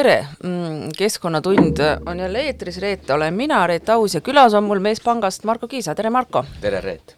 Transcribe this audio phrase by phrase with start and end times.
[0.00, 0.26] tere,
[0.98, 5.68] Keskkonnatund on jälle eetris, Reet olen mina, Reet Aus ja külas on mul Meespangast Marko
[5.68, 6.44] Kiisa, tere Marko!
[6.60, 7.16] tere, Reet!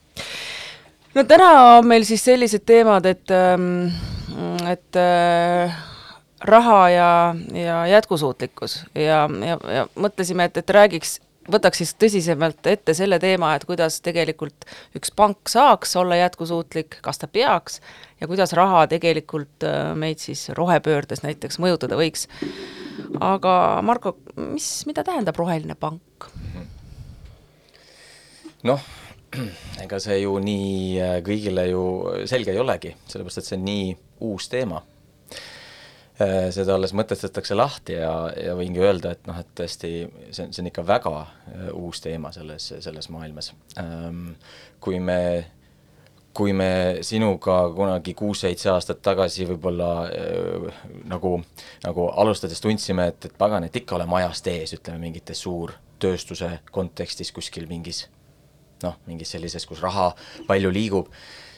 [1.14, 3.86] no täna on meil siis sellised teemad, et, ähm,
[4.66, 5.76] et äh,
[6.40, 7.10] raha ja,
[7.54, 11.20] ja jätkusuutlikkus ja, ja, ja mõtlesime, et, et räägiks
[11.50, 14.66] võtaks siis tõsisemalt ette selle teema, et kuidas tegelikult
[14.98, 17.80] üks pank saaks olla jätkusuutlik, kas ta peaks,
[18.20, 22.28] ja kuidas raha tegelikult äh, meid siis rohepöördes näiteks mõjutada võiks.
[23.20, 26.28] aga Marko, mis, mida tähendab roheline pank?
[28.62, 28.86] noh,
[29.82, 31.84] ega see ju nii äh, kõigile ju
[32.30, 34.84] selge ei olegi, sellepärast et see on nii uus teema
[36.18, 39.92] seda alles mõtestatakse lahti ja, ja võingi öelda, et noh, et tõesti
[40.30, 43.52] see on, see on ikka väga äh, uus teema selles, selles maailmas.
[43.80, 44.34] Ähm,
[44.82, 45.18] kui me,
[46.36, 51.38] kui me sinuga kunagi kuus-seitse aastat tagasi võib-olla äh, nagu,
[51.86, 57.32] nagu alustades tundsime, et, et pagan, et ikka oleme ajast ees, ütleme mingites suurtööstuse kontekstis
[57.32, 58.06] kuskil mingis
[58.82, 60.10] noh, mingis sellises, kus raha
[60.48, 61.10] palju liigub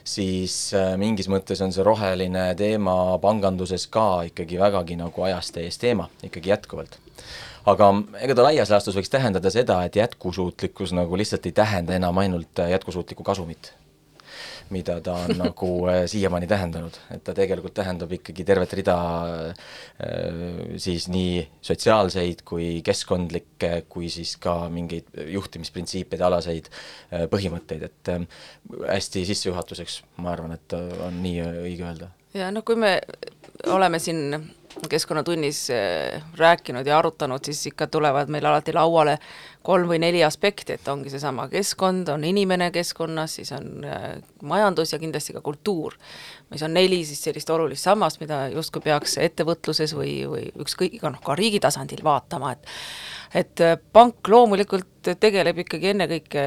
[0.04, 5.80] siis äh, mingis mõttes on see roheline teema panganduses ka ikkagi vägagi nagu ajast ees
[5.80, 6.98] teema, ikkagi jätkuvalt.
[7.66, 12.20] Aga ega ta laias laastus võiks tähendada seda, et jätkusuutlikkus nagu lihtsalt ei tähenda enam
[12.20, 13.72] ainult äh, jätkusuutlikku kasumit
[14.70, 18.96] mida ta on nagu äh, siiamaani tähendanud, et ta tegelikult tähendab ikkagi tervet rida
[19.50, 19.68] äh,
[20.80, 28.12] siis nii sotsiaalseid kui keskkondlikke, kui siis ka mingeid juhtimisprintsiipide alaseid äh, põhimõtteid, et
[28.88, 32.12] hästi sissejuhatuseks ma arvan, et on nii õige öelda.
[32.34, 32.98] Ja noh, kui me
[33.70, 34.34] oleme siin
[34.90, 35.68] keskkonnatunnis
[36.36, 39.18] rääkinud ja arutanud, siis ikka tulevad meil alati lauale
[39.62, 44.06] kolm või neli aspekti, et ongi seesama keskkond, on inimene keskkonnas, siis on äh,
[44.42, 45.94] majandus ja kindlasti ka kultuur.
[46.50, 51.22] mis on neli siis sellist olulist sammast, mida justkui peaks ettevõtluses või, või ükskõik, noh
[51.24, 52.66] ka riigi tasandil vaatama, et
[53.34, 56.44] et äh, pank loomulikult tegeleb ikkagi ennekõike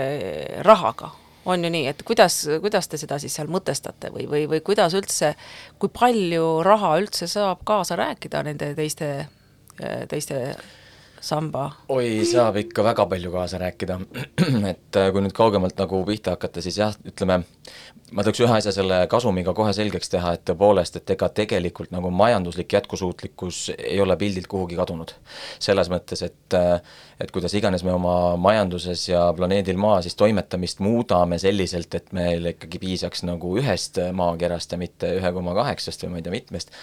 [0.68, 1.12] rahaga,
[1.48, 4.96] on ju nii, et kuidas, kuidas te seda siis seal mõtestate või, või, või kuidas
[4.98, 5.34] üldse,
[5.80, 9.12] kui palju raha üldse saab kaasa rääkida nende teiste,
[10.12, 10.42] teiste
[11.22, 11.70] samba?
[11.90, 14.00] oi, saab ikka väga palju kaasa rääkida,
[14.74, 17.40] et äh, kui nüüd kaugemalt nagu pihta hakata, siis jah, ütleme,
[18.12, 22.12] ma tahaks ühe asja selle kasumiga kohe selgeks teha, et tõepoolest, et ega tegelikult nagu
[22.14, 25.14] majanduslik jätkusuutlikkus ei ole pildilt kuhugi kadunud.
[25.60, 26.80] selles mõttes, et äh,
[27.20, 32.54] et kuidas iganes me oma majanduses ja planeedil Maa siis toimetamist muudame selliselt, et meil
[32.54, 36.74] ikkagi piisaks nagu ühest maakerast ja mitte ühe koma kaheksast või ma ei tea mitmest,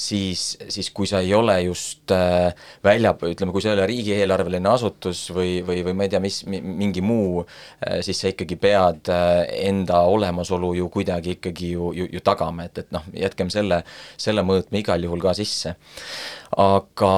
[0.00, 4.70] siis, siis kui sa ei ole just äh, välja, ütleme, kui sa ei ole riigieelarveline
[4.70, 9.12] asutus või, või, või ma ei tea, mis, mingi muu äh,, siis sa ikkagi pead
[9.12, 13.82] äh, enda olemasolu ju kuidagi ikkagi ju, ju, ju tagama, et, et noh, jätkem selle,
[14.20, 15.76] selle mõõtme igal juhul ka sisse
[16.58, 17.10] aga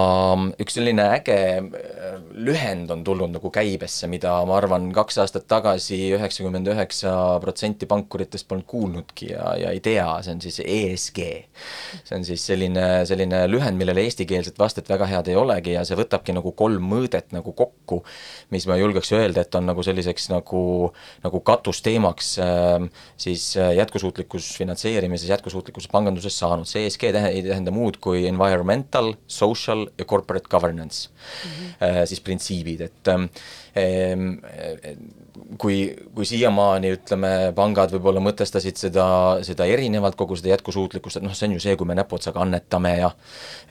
[0.60, 5.97] üks selline äge äh, lühend on tulnud nagu käibesse, mida ma arvan, kaks aastat tagasi
[6.19, 11.22] üheksakümmend üheksa protsenti pankuritest polnud kuulnudki ja, ja ei tea, see on siis ESG.
[12.04, 12.72] see on siis selline,
[13.09, 17.33] selline lühend, millele eestikeelset vastet väga head ei olegi ja see võtabki nagu kolm mõõdet
[17.34, 18.03] nagu kokku,
[18.55, 20.62] mis ma julgeks öelda, et on nagu selliseks nagu,
[21.25, 28.00] nagu katusteemaks äh, siis äh, jätkusuutlikkus finantseerimises, jätkusuutlikkus panganduses saanud, see ESG ei tähenda muud
[28.03, 32.06] kui environmental, social ja corporate governance mm, -hmm.
[32.06, 33.28] siis printsiibid, et ähm,
[35.59, 35.77] kui,
[36.15, 39.06] kui siiamaani ütleme, pangad võib-olla mõtestasid seda,
[39.47, 42.93] seda erinevalt, kogu seda jätkusuutlikkust, et noh, see on ju see, kui me näpuotsaga annetame
[42.99, 43.10] ja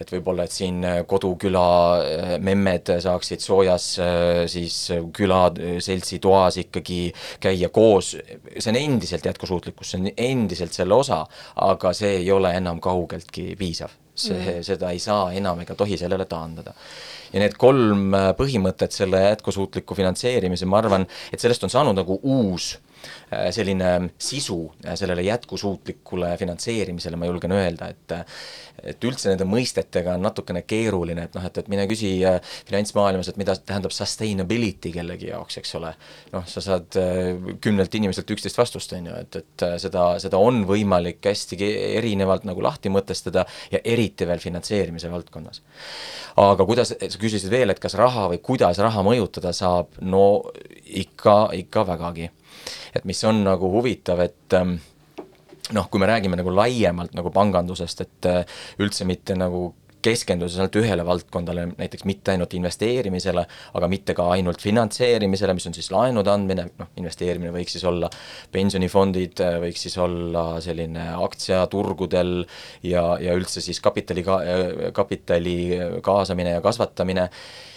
[0.02, 1.66] et võib-olla, et siin koduküla
[2.02, 4.78] äh, memmed saaksid soojas äh, siis
[5.14, 7.02] külaseltsi toas ikkagi
[7.44, 8.16] käia koos,
[8.58, 11.24] see on endiselt jätkusuutlikkus, see on endiselt selle osa,
[11.62, 13.98] aga see ei ole enam kaugeltki piisav.
[14.22, 16.74] See mm., seda ei saa enam ega tohi sellele taandada
[17.32, 22.20] ja need kolm äh, põhimõtet selle jätkusuutliku finantseerimise, ma arvan, et sellest on saanud nagu
[22.22, 22.76] uus
[23.52, 28.18] selline sisu äh, sellele jätkusuutlikule finantseerimisele, ma julgen öelda, et
[28.82, 32.16] et üldse nende mõistetega on natukene keeruline, et noh, et, et mine küsi
[32.66, 35.92] finantsmaailmas, et mida tähendab sustainability kellegi jaoks, eks ole.
[36.32, 36.98] noh, sa saad
[37.62, 41.60] kümnelt inimeselt üksteist vastust, on ju, et, et seda, seda on võimalik hästi
[42.00, 45.62] erinevalt nagu lahti mõtestada ja eriti veel finantseerimise valdkonnas.
[46.42, 50.26] aga kuidas, küsisid veel, et kas raha või kuidas raha mõjutada saab, no
[51.04, 52.32] ikka, ikka vägagi.
[52.96, 54.78] Et mis on nagu huvitav, et ähm,
[55.76, 59.72] noh, kui me räägime nagu laiemalt nagu pangandusest, et äh, üldse mitte nagu
[60.02, 63.44] keskendudes ainult ühele valdkondale, näiteks mitte ainult investeerimisele,
[63.78, 68.10] aga mitte ka ainult finantseerimisele, mis on siis laenude andmine, noh, investeerimine võiks siis olla
[68.54, 72.40] pensionifondid, võiks siis olla selline aktsiaturgudel
[72.88, 74.42] ja, ja üldse siis kapitali ka-,
[74.98, 75.58] kapitali
[76.06, 77.30] kaasamine ja kasvatamine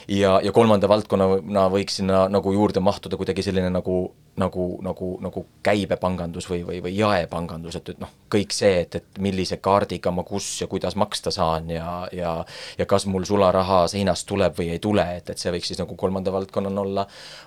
[0.09, 3.99] ja, ja kolmanda valdkonnana võiks sinna nagu juurde mahtuda kuidagi selline nagu,
[4.41, 9.23] nagu, nagu, nagu käibepangandus või, või, või jaepangandus, et, et noh, kõik see, et, et
[9.23, 12.35] millise kaardiga ma kus ja kuidas maksta saan ja, ja
[12.79, 15.97] ja kas mul sularaha seinast tuleb või ei tule, et, et see võiks siis nagu
[15.99, 17.07] kolmanda valdkonnana olla,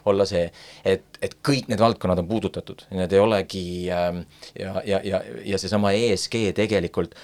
[0.10, 0.46] olla see,
[0.86, 4.22] et, et kõik need valdkonnad on puudutatud, need ei olegi äh,
[4.60, 7.16] ja, ja, ja, ja seesama ESG tegelikult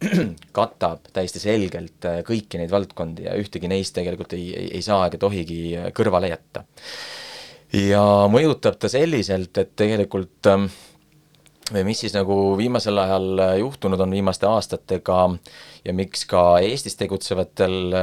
[0.58, 5.08] katab täiesti selgelt äh, kõiki neid valdkondi ja ühtegi neist tegelikult ei, ei, ei saa
[5.08, 6.64] ega tohigi äh, kõrvale jätta.
[7.72, 10.66] ja mõjutab ta selliselt, et tegelikult ähm,
[11.70, 15.20] või mis siis nagu viimasel ajal äh, juhtunud on viimaste aastatega
[15.84, 17.94] ja miks ka Eestis tegutsevatel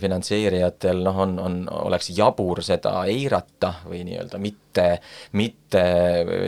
[0.00, 1.58] finantseerijatel noh, on, on,
[1.88, 4.86] oleks jabur seda eirata või nii-öelda mitte,
[5.32, 5.84] mitte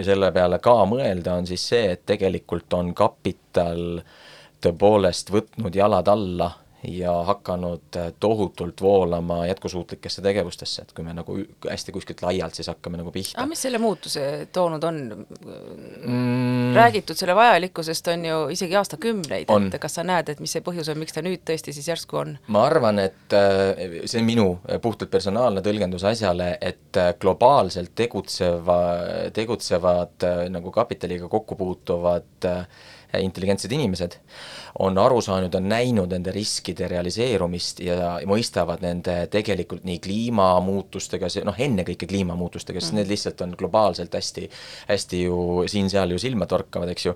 [0.07, 4.17] selle peale ka mõelda, on siis see, et tegelikult on kapital äh,
[4.65, 6.51] tõepoolest võtnud jalad alla
[6.83, 11.35] ja hakanud äh, tohutult voolama jätkusuutlikesse tegevustesse, et kui me nagu
[11.71, 13.35] hästi kuskilt laialt siis hakkame nagu pihta.
[13.41, 16.75] aga mis selle muutuse toonud on mm.?
[16.75, 20.91] räägitud selle vajalikkusest on ju isegi aastakümneid, et kas sa näed, et mis see põhjus
[20.93, 22.37] on, miks ta nüüd tõesti siis järsku on?
[22.47, 24.47] ma arvan, et äh, see on minu
[24.83, 28.79] puhtalt personaalne tõlgendus asjale, et äh, globaalselt tegutseva,
[29.35, 32.63] tegutsevad nagu kapitaliga kokku puutuvad äh,
[33.17, 34.19] intelligentsed inimesed,
[34.79, 41.47] on aru saanud, on näinud nende riskide realiseerumist ja mõistavad nende tegelikult nii kliimamuutustega, see
[41.47, 43.01] noh, ennekõike kliimamuutustega, sest mm.
[43.01, 44.49] need lihtsalt on globaalselt hästi,
[44.91, 45.39] hästi ju
[45.71, 47.15] siin-seal ju silma torkavad, eks ju,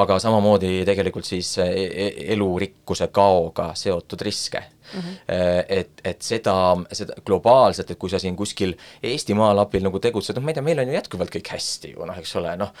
[0.00, 4.64] aga samamoodi tegelikult siis e-, e-, elurikkuse kaoga seotud riske
[4.94, 5.00] mm.
[5.00, 5.64] -hmm.
[5.68, 10.44] et, et seda, seda globaalselt, et kui sa siin kuskil Eesti maalapil nagu tegutsed, noh,
[10.44, 12.72] ma ei tea, meil on ju jätkuvalt kõik hästi ju noh, eks ole, noh.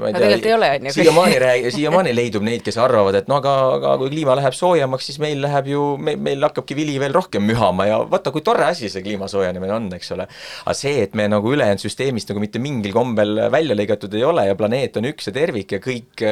[0.00, 0.92] ma tegelikult ei ole, on ju.
[0.98, 5.08] siiamaani räägi-, siiamaani leidub neid, kes arvavad, et no aga, aga kui kliima läheb soojemaks,
[5.10, 8.66] siis meil läheb ju, me, meil hakkabki vili veel rohkem mühama ja vaata, kui tore
[8.66, 10.26] asi see kliima soojenemine on, eks ole.
[10.64, 14.46] aga see, et me nagu ülejäänud süsteemist nagu mitte mingil kombel välja lõigatud ei ole
[14.48, 16.26] ja planeet on üks ja tervik ja kõik,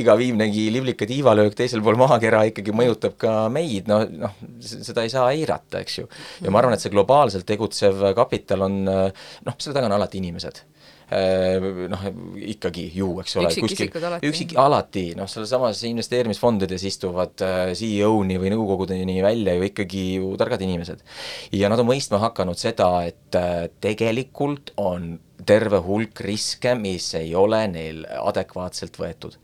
[0.00, 5.12] iga viimnegi liblika tiivalöök teisel pool maakera ikkagi mõjutab ka meid, no, noh, seda ei
[5.12, 6.08] saa eirata, eks ju.
[6.44, 10.64] ja ma arvan, et see globaalselt tegutsev kapital on noh, selle taga on alati inimesed
[11.10, 12.04] noh,
[12.52, 13.90] ikkagi ju, eks ole, kuskil
[14.28, 17.34] üksik, alati, noh, sellesamas investeerimisfondides istuvad
[17.78, 21.02] CEO-ni või nõukogudeni välja ju ikkagi ju targad inimesed.
[21.56, 23.40] ja nad on mõistma hakanud seda, et
[23.82, 25.16] tegelikult on
[25.46, 29.38] terve hulk riske, mis ei ole neil adekvaatselt võetud.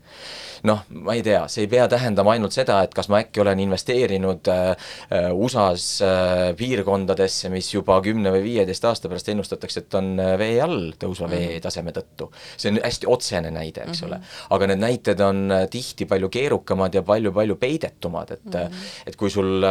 [0.67, 3.59] noh, ma ei tea, see ei pea tähendama ainult seda, et kas ma äkki olen
[3.61, 4.71] investeerinud äh,
[5.13, 10.33] äh USA-s äh, piirkondadesse, mis juba kümne või viieteist aasta pärast ennustatakse, et on äh,
[10.41, 11.53] vee all tõusva mm -hmm.
[11.53, 12.31] veetaseme tõttu.
[12.57, 14.15] see on hästi otsene näide, eks mm -hmm.
[14.15, 14.19] ole.
[14.49, 19.05] aga need näited on äh, tihti palju keerukamad ja palju-palju peidetumad, et mm -hmm.
[19.05, 19.61] et kui sul,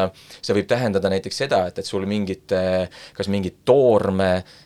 [0.43, 2.53] see võib tähendada näiteks seda, et, et sul mingit,
[3.13, 4.66] kas mingit toorme või,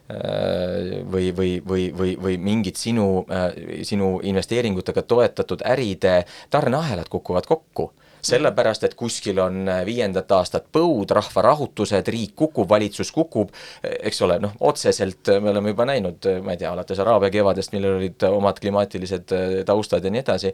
[1.12, 7.92] või või, või, või, või mingid sinu, äh, sinu investeeringutega toetatud äride tarneahelad kukuvad kokku.
[8.20, 14.36] Sellepärast, et kuskil on äh, viiendat aastat põud, rahvarahutused, riik kukub, valitsus kukub, eks ole,
[14.42, 18.60] noh, otseselt me oleme juba näinud, ma ei tea, alates Araabia kevadest, millel olid omad
[18.60, 20.52] klimaatilised äh, taustad ja nii edasi,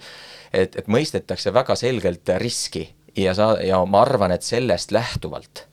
[0.52, 2.88] et, et mõistetakse väga selgelt riski.
[3.16, 5.64] Ja sa, ja ma arvan, et sellest lähtuvalt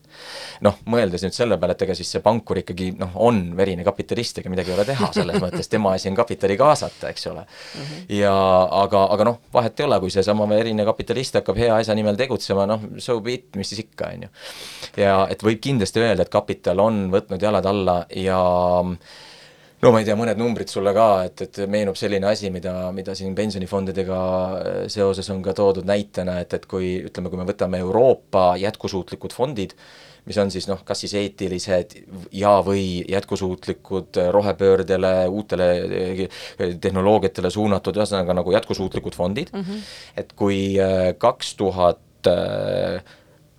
[0.63, 4.39] noh, mõeldes nüüd selle peale, et ega siis see pankur ikkagi noh, on verine kapitalist,
[4.39, 7.81] ega midagi ei ole teha, selles mõttes tema asi on kapitali kaasata, eks ole mm.
[7.81, 8.05] -hmm.
[8.19, 8.35] ja
[8.83, 12.67] aga, aga noh, vahet ei ole, kui seesama verine kapitalist hakkab hea asja nimel tegutsema,
[12.69, 14.33] noh, so be it, mis siis ikka, on ju.
[15.03, 18.39] ja et võib kindlasti öelda, et kapital on võtnud jalad alla ja
[19.83, 23.15] no ma ei tea, mõned numbrid sulle ka, et, et meenub selline asi, mida, mida
[23.17, 24.21] siin pensionifondidega
[24.91, 29.75] seoses on ka toodud näitena, et, et kui ütleme, kui me võtame Euroopa jätkusuutlikud fondid,
[30.23, 31.97] mis on siis noh, kas siis eetilised
[32.31, 36.23] ja või jätkusuutlikud rohepöördele, uutele eh,
[36.79, 39.83] tehnoloogiatele suunatud, ühesõnaga nagu jätkusuutlikud fondid mm, -hmm.
[40.23, 40.61] et kui
[41.19, 42.31] kaks tuhat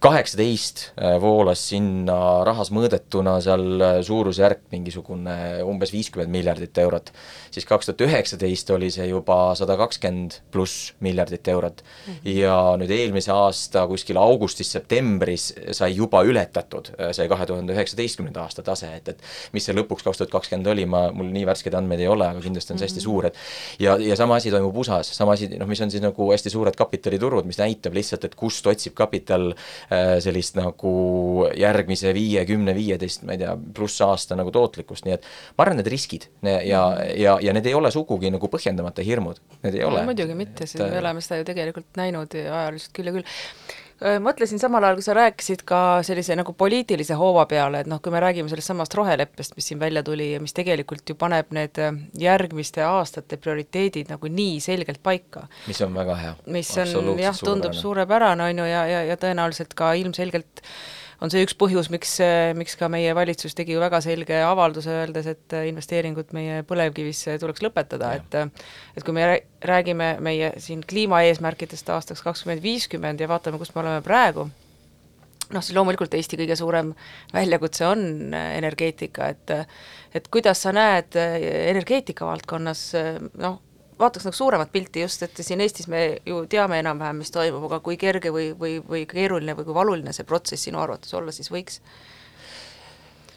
[0.05, 7.09] kaheksateist äh, voolas sinna rahas mõõdetuna seal äh, suurusjärk mingisugune umbes viiskümmend miljardit eurot,
[7.55, 12.13] siis kaks tuhat üheksateist oli see juba sada kakskümmend pluss miljardit eurot mm.
[12.13, 12.35] -hmm.
[12.37, 18.63] ja nüüd eelmise aasta kuskil augustis-septembris sai juba ületatud äh, see kahe tuhande üheksateistkümnenda aasta
[18.63, 19.25] tase, et, et
[19.57, 22.45] mis see lõpuks kaks tuhat kakskümmend oli, ma, mul nii värskeid andmeid ei ole, aga
[22.45, 23.09] kindlasti on see hästi -hmm.
[23.09, 23.41] suur, et
[23.81, 26.77] ja, ja sama asi toimub USA-s, sama asi, noh, mis on siis nagu hästi suured
[26.77, 29.94] kapitaliturud, mis näitab lihtsalt, et kust otsib kapital äh,
[30.25, 30.95] sellist nagu
[31.59, 35.81] järgmise viie, kümne, viieteist, ma ei tea, pluss aasta nagu tootlikkust, nii et ma arvan,
[35.81, 36.85] need riskid ja,
[37.15, 40.05] ja, ja need ei ole sugugi nagu põhjendamata hirmud, need ei ole.
[40.09, 43.35] muidugi mitte, sest me oleme seda ju tegelikult näinud ajaliselt küll ja küll
[44.21, 48.13] mõtlesin samal ajal, kui sa rääkisid ka sellise nagu poliitilise hoova peale, et noh, kui
[48.13, 51.81] me räägime sellest samast roheleppest, mis siin välja tuli ja mis tegelikult ju paneb need
[52.21, 55.47] järgmiste aastate prioriteedid nagu nii selgelt paika.
[55.69, 56.35] mis on väga hea.
[56.47, 60.65] mis on jah, tundub suurepärane, on ju, ja, ja, ja tõenäoliselt ka ilmselgelt
[61.23, 62.17] on see üks põhjus, miks,
[62.59, 67.65] miks ka meie valitsus tegi ju väga selge avalduse, öeldes, et investeeringud meie põlevkivisse tuleks
[67.65, 68.39] lõpetada, et
[68.97, 69.29] et kui me
[69.65, 74.49] räägime meie siin kliimaeesmärkidest aastaks kakskümmend viiskümmend ja vaatame, kus me oleme praegu,
[75.55, 76.95] noh, siis loomulikult Eesti kõige suurem
[77.35, 79.55] väljakutse on energeetika, et
[80.15, 82.91] et kuidas sa näed energeetika valdkonnas
[83.43, 83.61] noh,
[84.05, 87.81] vaataks nagu suuremat pilti just, et siin Eestis me ju teame enam-vähem, mis toimub, aga
[87.85, 91.51] kui kerge või, või, või keeruline või kui valuline see protsess sinu arvates olla siis
[91.53, 91.81] võiks?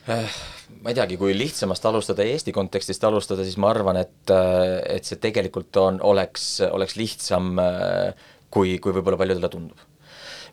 [0.07, 0.35] Äh,
[0.83, 5.07] ma ei teagi, kui lihtsamast alustada, Eesti kontekstist alustada, siis ma arvan, et, äh, et
[5.07, 9.85] see tegelikult on, oleks, oleks lihtsam, äh, kui, kui võib-olla paljudele tundub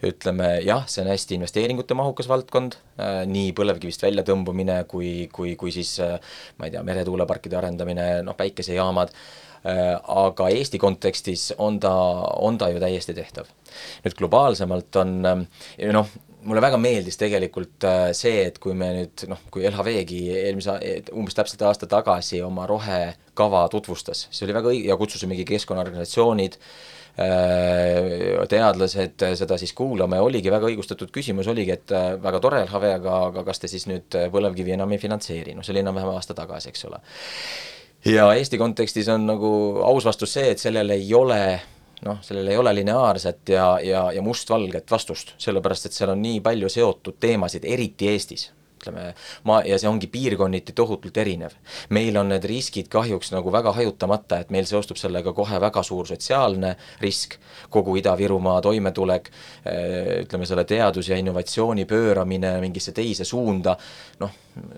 [0.04, 2.74] ütleme jah, see on hästi investeeringute mahukas valdkond
[3.30, 5.94] nii põlevkivist väljatõmbumine kui, kui, kui siis
[6.58, 9.14] ma ei tea, meretuuleparkide arendamine, noh päikesejaamad
[9.64, 11.94] aga Eesti kontekstis on ta,
[12.44, 13.48] on ta ju täiesti tehtav.
[14.04, 16.10] nüüd globaalsemalt on äh, noh,
[16.44, 20.76] mulle väga meeldis tegelikult äh, see, et kui me nüüd noh, kui LHV-gi eelmise,
[21.16, 26.60] umbes täpselt aasta tagasi oma rohekava tutvustas, see oli väga õige ja kutsusimegi keskkonnaorganisatsioonid,
[28.50, 31.92] teadlased seda siis kuulama ja oligi väga õigustatud küsimus, oligi, et
[32.24, 35.76] väga tore LHV, aga, aga kas te siis nüüd põlevkivi enam ei finantseeri, noh see
[35.76, 36.98] oli enam-vähem aasta tagasi, eks ole
[38.04, 39.52] ja Eesti kontekstis on nagu
[39.84, 41.40] aus vastus see, et sellel ei ole
[42.04, 46.40] noh, sellel ei ole lineaarset ja, ja, ja mustvalget vastust, sellepärast et seal on nii
[46.44, 48.50] palju seotud teemasid, eriti Eestis
[48.84, 49.14] ütleme,
[49.48, 51.56] ma, ja see ongi piirkonniti tohutult erinev.
[51.90, 56.06] meil on need riskid kahjuks nagu väga hajutamata, et meil seostub sellega kohe väga suur
[56.06, 57.38] sotsiaalne risk,
[57.70, 59.30] kogu Ida-Virumaa toimetulek,
[59.64, 63.76] eh, ütleme selle teadus- ja innovatsiooni pööramine mingisse teise suunda,
[64.20, 64.30] noh,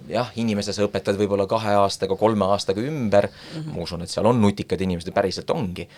[0.09, 3.75] jah, inimese sa õpetad võib-olla kahe aastaga, kolme aastaga ümber mm, -hmm.
[3.75, 5.89] ma usun, et seal on nutikad inimesed ja päriselt ongi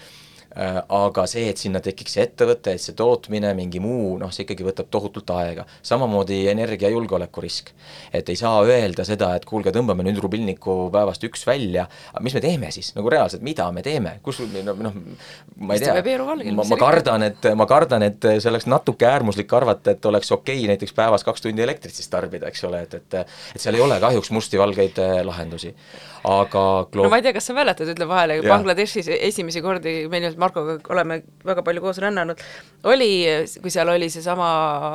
[0.57, 4.65] aga see, et sinna tekiks see ettevõte, et see tootmine, mingi muu, noh, see ikkagi
[4.67, 5.67] võtab tohutult aega.
[5.83, 7.71] samamoodi energiajulgeoleku risk.
[8.13, 12.35] et ei saa öelda seda, et kuulge, tõmbame nüüd rubilniku päevast üks välja, aga mis
[12.35, 14.99] me teeme siis, nagu reaalselt, mida me teeme, kus noh, noh,
[15.57, 16.17] ma ei tea,
[16.53, 20.63] ma, ma kardan, et, ma kardan, et see oleks natuke äärmuslik arvata, et oleks okei
[20.63, 23.19] okay, näiteks päevas kaks tundi elektrit siis tarbida, eks ole, et, et
[23.55, 25.75] et seal ei ole kahjuks musti-valgeid äh, lahendusi.
[26.29, 26.63] Aga
[26.99, 30.79] no ma ei tea, kas sa mäletad, ütlen vahele, Bangladeshis esimesi kordi, me ilmselt Markoga
[30.95, 32.41] oleme väga palju koos rännanud,
[32.89, 33.13] oli,
[33.63, 34.49] kui seal oli seesama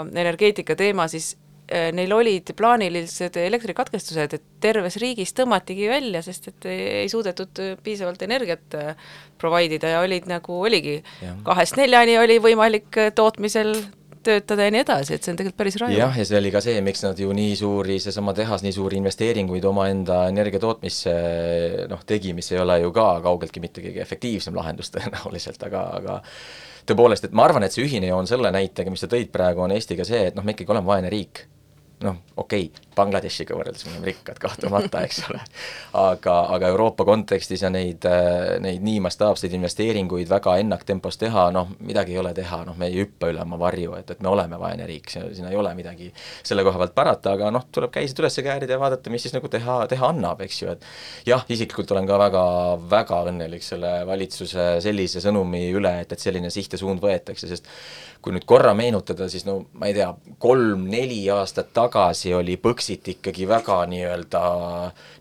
[0.10, 1.34] energeetika teema, siis
[1.68, 8.26] eh, neil olid plaanilised elektrikatkestused, et terves riigis tõmmatigi välja, sest et ei suudetud piisavalt
[8.26, 8.94] energiat eh,
[9.42, 11.00] provide ida ja olid nagu, oligi.
[11.46, 13.76] Kahest neljani oli võimalik tootmisel
[14.26, 15.98] töötada ja nii edasi, et see on tegelikult päris raju.
[15.98, 19.00] jah, ja see oli ka see, miks nad ju nii suuri, seesama tehas nii suuri
[19.02, 21.16] investeeringuid omaenda energiatootmisse
[21.92, 26.20] noh, tegi, mis ei ole ju ka kaugeltki mitte kõige efektiivsem lahendus tõenäoliselt, aga, aga
[26.90, 29.76] tõepoolest, et ma arvan, et see ühine joon selle näitega, mis sa tõid praegu, on
[29.76, 31.46] Eestiga see, et noh, me ikkagi oleme vaene riik
[32.04, 35.40] noh, okei okay,, Bangladeshiga võrreldes me oleme rikkad kahtlemata, eks ole,
[35.98, 38.06] aga, aga Euroopa kontekstis ja neid,
[38.62, 43.00] neid nii mastaapseid investeeringuid väga ennaktempos teha, noh, midagi ei ole teha, noh, me ei
[43.02, 46.12] hüppa üle oma varju, et, et me oleme vaene riik, siin ei ole midagi
[46.44, 49.50] selle koha pealt parata, aga noh, tuleb käised üles käärida ja vaadata, mis siis nagu
[49.50, 50.86] teha, teha annab, eks ju, et
[51.30, 52.46] jah, isiklikult olen ka väga,
[52.94, 57.74] väga õnnelik selle valitsuse sellise sõnumi üle, et, et selline siht ja suund võetakse, sest
[58.24, 61.93] kui nüüd korra meenutada, siis no ma ei tea, kolm-neli aastat tagasi
[62.36, 64.42] oli Põxit ikkagi väga nii-öelda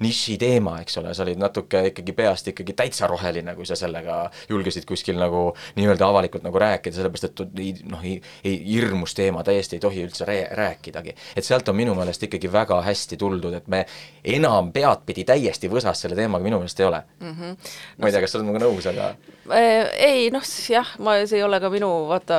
[0.03, 4.87] nišiteema, eks ole, sa olid natuke ikkagi peast ikkagi täitsa roheline, kui sa sellega julgesid
[4.89, 5.45] kuskil nagu
[5.77, 8.05] nii-öelda avalikult nagu rääkida, sellepärast et noh,
[8.45, 11.15] hirmus teema, täiesti ei tohi üldse rää-, rääkidagi.
[11.37, 13.85] et sealt on minu meelest ikkagi väga hästi tuldud, et me
[14.25, 17.37] enam peadpidi täiesti võsas selle teemaga minu meelest ei ole mm.
[17.39, 17.57] -hmm.
[17.99, 19.15] ma ei tea, kas sa oled minuga nõus, aga
[19.51, 22.37] ei noh, jah, ma, see ei ole ka minu vaata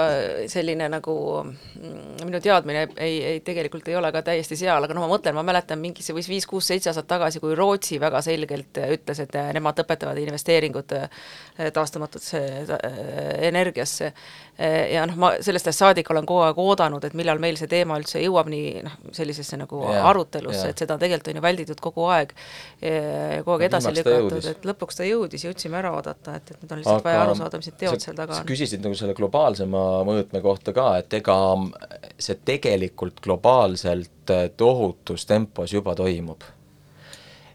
[0.52, 5.04] selline nagu mm, minu teadmine ei, ei tegelikult ei ole ka täiesti seal, aga noh,
[5.04, 9.20] ma mõtlen, ma mäletan mingi, see võis viis-kuus-seitse aastat tagasi, kui Rootsi väga selgelt ütles,
[9.20, 10.96] et nemad lõpetavad investeeringud
[11.76, 12.42] taastumatusse
[13.50, 14.14] energiasse
[14.94, 18.00] ja noh, ma sellest ajast saadik olen kogu aeg oodanud, et millal meil see teema
[18.00, 21.84] üldse jõuab nii noh, sellisesse nagu yeah, arutelusse yeah., et seda tegelikult on ju välditud
[21.84, 22.32] kogu aeg,
[22.80, 26.84] kogu aeg edasi lükatud, et lõpuks ta jõudis, jõudsime ära oodata, et, et nüüd on
[26.84, 28.48] lihtsalt aga vaja aru saada, mis need teod seal taga on.
[28.50, 31.38] küsisid nagu selle globaalsema mõõtme kohta ka, et ega
[32.18, 36.46] see tegelikult globaalselt tohutus tempos juba toimub.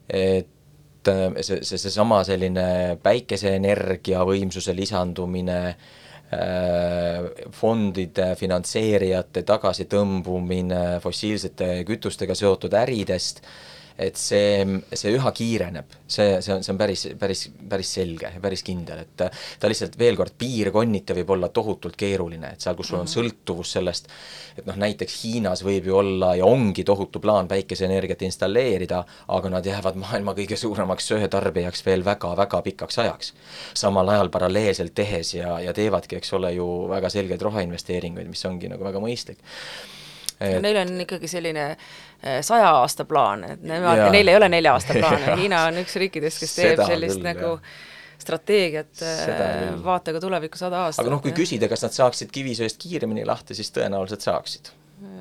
[0.09, 5.89] et see, see, seesama selline päikeseenergia võimsuse lisandumine äh,
[6.29, 7.25] Äh,
[7.57, 13.41] fondide finantseerijate tagasitõmbumine fossiilsete kütustega seotud äridest
[13.99, 14.63] et see,
[14.95, 19.03] see üha kiireneb, see, see on, see on päris, päris, päris selge ja päris kindel,
[19.03, 19.25] et
[19.59, 23.15] ta lihtsalt veel kord, piirkonniti võib olla tohutult keeruline, et seal, kus sul on mhm.
[23.17, 24.07] sõltuvus sellest,
[24.61, 29.03] et noh, näiteks Hiinas võib ju olla ja ongi tohutu plaan päikeseenergiat installeerida,
[29.35, 33.35] aga nad jäävad maailma kõige suuremaks söetarbijaks veel väga-väga pikaks ajaks.
[33.75, 38.71] samal ajal paralleelselt tehes ja, ja teevadki, eks ole ju, väga selgeid roheinvesteeringuid, mis ongi
[38.71, 39.43] nagu väga mõistlik
[40.41, 40.59] et....
[40.63, 44.97] Neil on ikkagi selline eh, saja aasta plaan, et nemad, neil ei ole nelja aasta
[44.99, 47.79] plaane, Hiina on üks riikidest, kes teeb Seda sellist küll, nagu jah.
[48.25, 51.05] strateegiat eh, vaatega tulevikku sada aastat.
[51.05, 54.75] aga noh, kui küsida, kas nad saaksid kivisöest kiiremini lahti, siis tõenäoliselt saaksid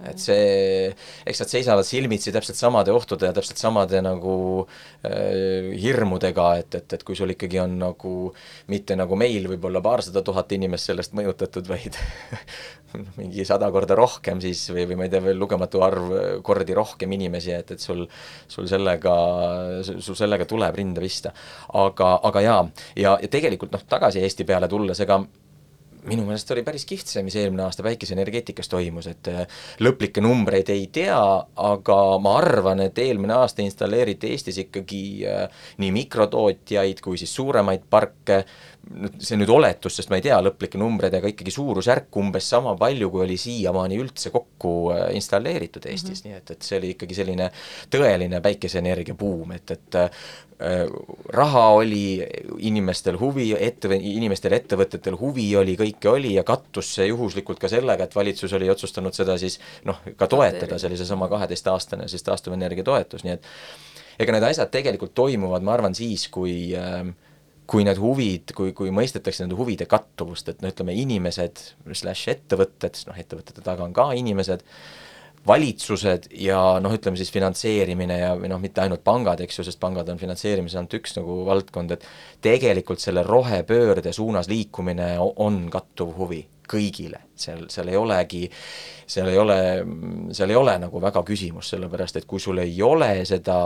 [0.07, 0.89] et see,
[1.27, 4.33] eks nad seisavad silmitsi täpselt samade ohtude ja täpselt samade nagu
[5.05, 8.13] äh, hirmudega, et, et, et kui sul ikkagi on nagu
[8.71, 11.97] mitte nagu meil võib-olla paarsada tuhat inimest sellest mõjutatud, vaid
[13.19, 16.13] mingi sada korda rohkem siis või, või ma ei tea, veel lugematu arv
[16.45, 18.05] kordi rohkem inimesi, et, et sul,
[18.47, 19.17] sul sellega,
[19.83, 21.33] sul sellega tuleb rinda pista.
[21.73, 22.61] aga, aga jaa,
[22.95, 25.21] ja, ja tegelikult noh, tagasi Eesti peale tulles, ega
[26.07, 29.43] minu meelest oli päris kihvt see, mis eelmine aasta päikeseenergeetikas toimus, et äh,
[29.83, 31.19] lõplikke numbreid ei tea,
[31.69, 35.45] aga ma arvan, et eelmine aasta installeeriti Eestis ikkagi äh,
[35.83, 38.43] nii mikrotootjaid kui siis suuremaid parke,
[39.19, 43.09] see nüüd oletus, sest ma ei tea lõplikke numbreid, aga ikkagi suurusjärk umbes sama palju,
[43.11, 46.33] kui oli siiamaani üldse kokku äh, installeeritud Eestis mm, -hmm.
[46.33, 47.51] nii et, et see oli ikkagi selline
[47.93, 50.01] tõeline päikeseenergia buum, et, et
[50.61, 50.87] Äh,
[51.29, 52.27] raha oli,
[52.65, 58.07] inimestel huvi, ette, inimestel, ettevõtetel huvi oli, kõike oli ja kattus see juhuslikult ka sellega,
[58.07, 62.87] et valitsus oli otsustanud seda siis noh, ka toetada, see oli seesama kaheteistaastane siis taastuvenergia
[62.87, 63.45] toetus, nii et
[64.25, 67.05] ega need asjad tegelikult toimuvad, ma arvan, siis, kui äh,
[67.67, 71.63] kui need huvid, kui, kui mõistetakse nende huvide kattuvust, et no ütleme, inimesed
[71.99, 74.63] slaš ettevõtted, noh ettevõtete taga on ka inimesed,
[75.47, 79.79] valitsused ja noh, ütleme siis finantseerimine ja, või noh, mitte ainult pangad, eks ju, sest
[79.79, 82.07] pangad on finantseerimise ainult üks nagu valdkond, et
[82.43, 88.43] tegelikult selle rohepöörde suunas liikumine on kattuv huvi kõigile, seal, seal ei olegi,
[89.07, 89.57] seal ei ole,
[90.35, 93.57] seal ei ole nagu väga küsimust, sellepärast et kui sul ei ole seda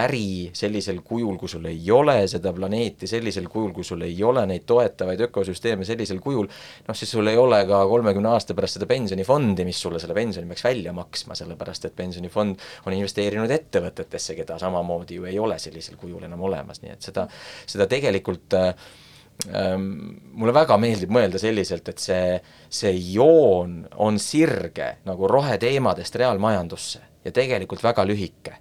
[0.00, 4.44] äri sellisel kujul, kui sul ei ole seda planeeti sellisel kujul, kui sul ei ole
[4.50, 6.48] neid toetavaid ökosüsteeme sellisel kujul,
[6.88, 10.50] noh siis sul ei ole ka kolmekümne aasta pärast seda pensionifondi, mis sulle selle pensioni
[10.50, 16.00] peaks välja maksma, sellepärast et pensionifond on investeerinud ettevõtetesse, keda samamoodi ju ei ole sellisel
[16.00, 17.28] kujul enam olemas, nii et seda,
[17.70, 18.74] seda tegelikult äh,
[19.48, 27.32] mulle väga meeldib mõelda selliselt, et see, see joon on sirge nagu roheteemadest reaalmajandusse ja
[27.32, 28.56] tegelikult väga lühike.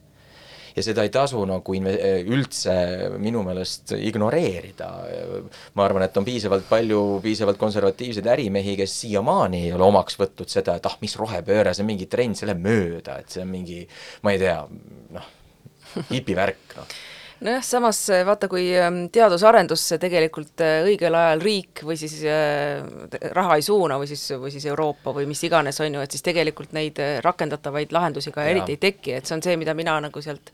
[0.75, 2.73] ja seda ei tasu nagu inve-, üldse
[3.19, 4.89] minu meelest ignoreerida.
[5.73, 10.47] ma arvan, et on piisavalt palju piisavalt konservatiivseid ärimehi, kes siiamaani ei ole omaks võtnud
[10.47, 13.51] seda, et ah, mis rohepööre, see on mingi trend, see läheb mööda, et see on
[13.51, 13.83] mingi,
[14.23, 14.59] ma ei tea,
[15.17, 15.31] noh,
[16.13, 16.99] hipivärk, noh
[17.45, 22.83] nojah, samas eh, vaata, kui ehm, teadusarendusse tegelikult eh, õigel ajal riik või siis äh,
[23.35, 26.25] raha ei suuna või siis, või siis Euroopa või mis iganes, on ju, et siis
[26.25, 28.53] tegelikult neid rakendatavaid lahendusi ka ja.
[28.55, 30.51] eriti ei teki, et see on see, mida mina nagu sealt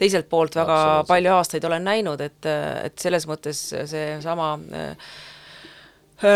[0.00, 3.58] teiselt poolt väga palju aastaid olen näinud, et, et selles mõttes
[3.90, 4.54] seesama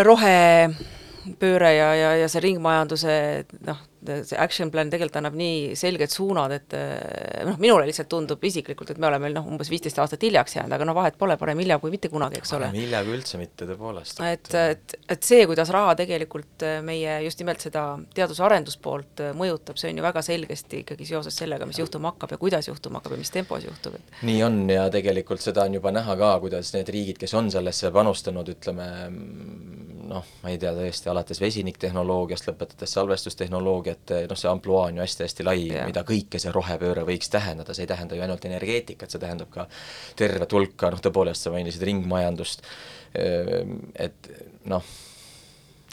[0.04, 3.14] rohepööre ja, ja, ja see ringmajanduse
[3.64, 8.42] noh, see action plan tegelikult annab nii selged suunad, et eh, noh, minule lihtsalt tundub
[8.44, 11.60] isiklikult, et me oleme noh, umbes viisteist aastat hiljaks jäänud, aga no vahet pole, parem
[11.62, 12.70] hilja kui mitte kunagi, eks ole.
[12.74, 14.22] hilja kui üldse mitte, tõepoolest.
[14.28, 17.86] et, et, et see, kuidas raha tegelikult eh, meie just nimelt seda
[18.16, 22.40] teadus-arenduspoolt eh, mõjutab, see on ju väga selgesti ikkagi seoses sellega, mis juhtuma hakkab ja
[22.42, 25.94] kuidas juhtuma hakkab ja mis tempos juhtub, et nii on ja tegelikult seda on juba
[25.94, 28.90] näha ka, kuidas need riigid, kes on sellesse panustanud, ütleme
[30.08, 32.94] noh, ma ei tea, tõesti alates vesiniktehnoloogiast, lõpetades
[33.94, 37.84] salvestustehnoloogiat, noh, see ampluaa on ju hästi-hästi lai, mida kõike see rohepööre võiks tähendada, see
[37.84, 39.66] ei tähenda ju ainult energeetikat, see tähendab ka
[40.16, 42.64] tervet hulka, noh tõepoolest, sa mainisid ringmajandust,
[43.14, 44.30] et
[44.66, 44.84] noh,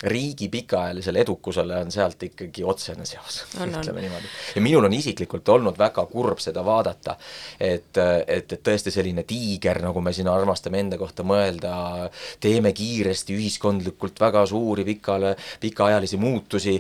[0.04, 4.30] riigi pikaajalisele edukusele on sealt ikkagi otsene seos, ütleme niimoodi.
[4.56, 7.16] ja minul on isiklikult olnud väga kurb seda vaadata,
[7.60, 11.74] et, et, et tõesti selline tiiger, nagu me siin armastame enda kohta mõelda,
[12.42, 16.76] teeme kiiresti ühiskondlikult väga suuri pikale, pikaajalisi muutusi,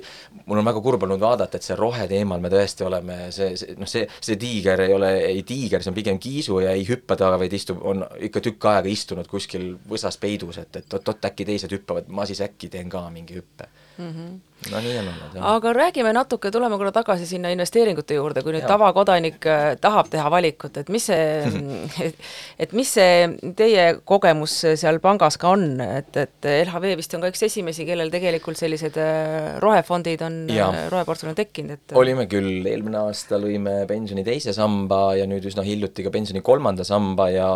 [0.45, 3.89] mul on väga kurb olnud vaadata, et see roheteemal me tõesti oleme, see, see noh,
[3.89, 7.37] see, see tiiger ei ole ei tiiger, see on pigem kiisu ja ei hüppa taga,
[7.41, 11.77] vaid istub, on ikka tükk aega istunud kuskil võsas peidus, et, et oot-oot, äkki teised
[11.77, 14.09] hüppavad, ma siis äkki teen ka mingi hüppe mm.
[14.09, 14.71] -hmm.
[14.71, 15.45] no nii on olnud, jah.
[15.55, 18.69] aga räägime natuke, tuleme korra tagasi sinna investeeringute juurde, kui nüüd ja.
[18.69, 21.77] tavakodanik äh, tahab teha valikut, et mis see
[22.63, 27.31] et, mis see teie kogemus seal pangas ka on, et, et LHV vist on ka
[27.33, 32.61] üks esimesi, kellel tegelikult sellised äh, rohefondid on, äh, roheportfell on tekkinud, et olime küll,
[32.65, 37.49] eelmine aasta lõime pensioni teise samba ja nüüd üsna hiljuti ka pensioni kolmanda samba ja,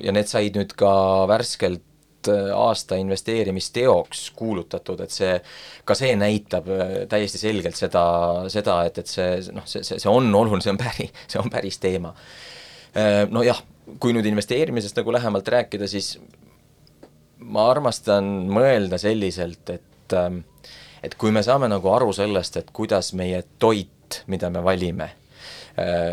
[0.00, 0.90] ja need said nüüd ka
[1.28, 1.84] värskelt
[2.54, 5.34] aasta investeerimisteoks kuulutatud, et see,
[5.88, 8.04] ka see näitab äh, täiesti selgelt seda,
[8.52, 11.52] seda, et, et see noh, see, see, see on oluline, see on päris, see on
[11.52, 12.14] päris teema.
[12.96, 13.62] Äh, nojah,
[14.00, 16.16] kui nüüd investeerimisest nagu lähemalt rääkida, siis
[17.38, 20.42] ma armastan mõelda selliselt, et ähm,
[21.04, 25.12] et kui me saame nagu aru sellest, et kuidas meie toit, mida me valime,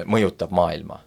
[0.06, 0.99] mõjutab maailma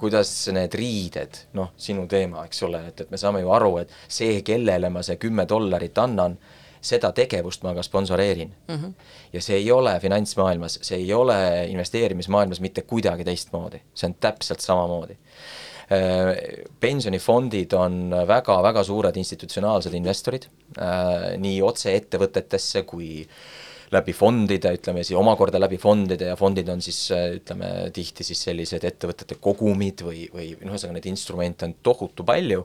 [0.00, 3.94] kuidas need riided, noh, sinu teema, eks ole, et, et me saame ju aru, et
[4.08, 6.38] see, kellele ma see kümme dollarit annan,
[6.80, 8.76] seda tegevust ma ka sponsoreerin mm.
[8.76, 8.92] -hmm.
[9.32, 14.60] ja see ei ole finantsmaailmas, see ei ole investeerimismaailmas mitte kuidagi teistmoodi, see on täpselt
[14.60, 16.32] samamoodi äh,
[16.80, 23.59] pensionifondid on väga-väga suured institutsionaalsed investorid, äh, nii otse ettevõtetesse kui äh,
[23.90, 28.86] läbi fondide, ütleme siis omakorda läbi fondide ja fondid on siis ütleme tihti siis sellised
[28.86, 32.64] ettevõtete kogumid või, või noh, ühesõnaga neid instrumente on tohutu palju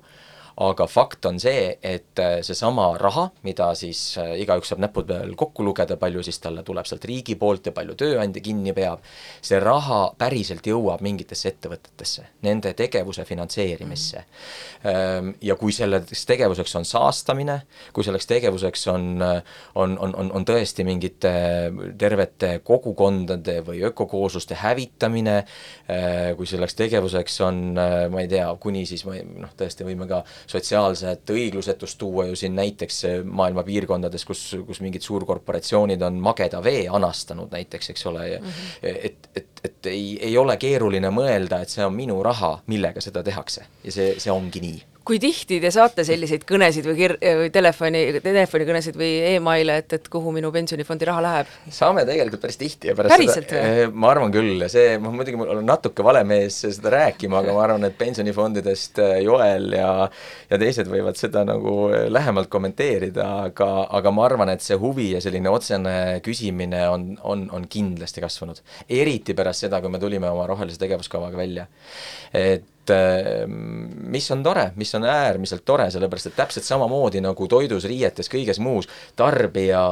[0.58, 5.34] aga fakt on see, et äh, seesama raha, mida siis äh, igaüks saab näppude peal
[5.36, 9.04] kokku lugeda, palju siis talle tuleb sealt riigi poolt ja palju tööandja kinni peab,
[9.44, 14.24] see raha päriselt jõuab mingitesse ettevõtetesse, nende tegevuse finantseerimisse.
[14.88, 17.58] Ehm, ja kui selleks tegevuseks on saastamine,
[17.94, 19.10] kui selleks tegevuseks on,
[19.76, 21.34] on, on, on, on tõesti mingite
[22.00, 25.36] tervete kogukondade või ökokoosluste hävitamine,
[25.91, 30.24] äh, kui selleks tegevuseks on, ma ei tea, kuni siis ma noh, tõesti võime ka
[30.47, 36.88] sotsiaalset õiglusetust tuua ju siin näiteks maailma piirkondades, kus, kus mingid suurkorporatsioonid on mageda vee
[36.91, 38.97] anastanud näiteks, eks ole, ja mm -hmm.
[39.03, 43.23] et, et, et ei, ei ole keeruline mõelda, et see on minu raha, millega seda
[43.23, 47.52] tehakse ja see, see ongi nii kui tihti te saate selliseid kõnesid või kir-, või
[47.54, 51.52] telefoni, telefonikõnesid või emaile, et, et kuhu minu pensionifondi raha läheb?
[51.76, 55.13] saame tegelikult päris tihti ja pärast Päriselt seda, eh, ma arvan küll ja see, ma
[55.13, 59.91] muidugi olen natuke vale mees seda rääkima, aga ma arvan, et pensionifondidest eh, Joel ja
[60.50, 65.12] ja teised võivad seda nagu eh, lähemalt kommenteerida, aga, aga ma arvan, et see huvi
[65.13, 68.62] ja selline otsene küsimine on, on, on kindlasti kasvanud.
[68.89, 71.68] eriti pärast seda, kui me tulime oma rohelise tegevuskavaga välja.
[72.34, 78.30] et mis on tore, mis on äärmiselt tore, sellepärast et täpselt samamoodi nagu toidus, riietes,
[78.32, 79.84] kõiges muus, tarbija,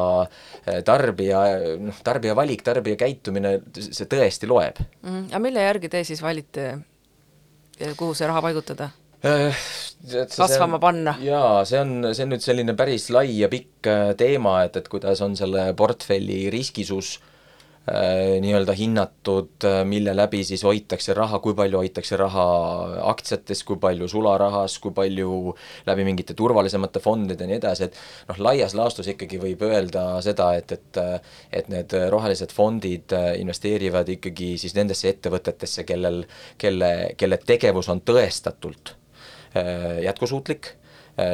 [0.86, 1.44] tarbija,
[1.82, 5.30] noh, tarbija valik, tarbija käitumine, see tõesti loeb mm.
[5.32, 6.70] aga mille järgi te siis valite,
[7.98, 8.92] kuhu see raha paigutada?
[9.24, 9.66] Äh,
[10.36, 11.18] kasvama panna?
[11.24, 14.90] jaa, see on, see on nüüd selline päris lai ja pikk äh, teema, et, et
[14.92, 17.33] kuidas on selle portfelli riskisus Äh,
[17.84, 22.46] nii-öelda hinnatud, äh, mille läbi siis hoitakse raha, kui palju hoitakse raha
[23.12, 25.52] aktsiates, kui palju sularahas, kui palju
[25.88, 30.54] läbi mingite turvalisemate fondide ja nii edasi, et noh, laias laastus ikkagi võib öelda seda,
[30.56, 31.02] et, et
[31.52, 36.24] et need rohelised fondid investeerivad ikkagi siis nendesse ettevõtetesse, kellel,
[36.58, 38.96] kelle, kelle tegevus on tõestatult
[39.60, 40.78] äh, jätkusuutlik,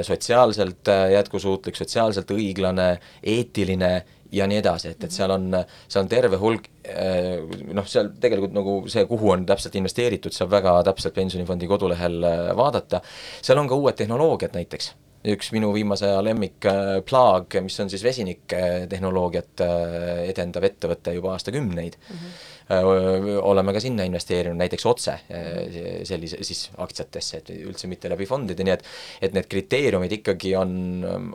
[0.03, 3.91] sotsiaalselt jätkusuutlik, sotsiaalselt õiglane, eetiline
[4.31, 5.49] ja nii edasi, et, et seal on,
[5.87, 7.41] seal on terve hulk eh,
[7.73, 12.47] noh, seal tegelikult nagu see, kuhu on täpselt investeeritud, saab väga täpselt pensionifondi kodulehel eh,
[12.57, 13.01] vaadata,
[13.41, 14.93] seal on ka uued tehnoloogiad näiteks
[15.27, 21.33] üks minu viimase aja lemmik äh, Plaag, mis on siis vesiniktehnoloogiat äh, edendav ettevõte juba
[21.35, 22.15] aastakümneid mm.
[22.15, 22.37] -hmm.
[22.69, 25.15] Oleme ka sinna investeerinud näiteks otse
[26.05, 28.85] sellise siis aktsiatesse, et üldse mitte läbi fondide, nii et
[29.25, 30.75] et need kriteeriumid ikkagi on,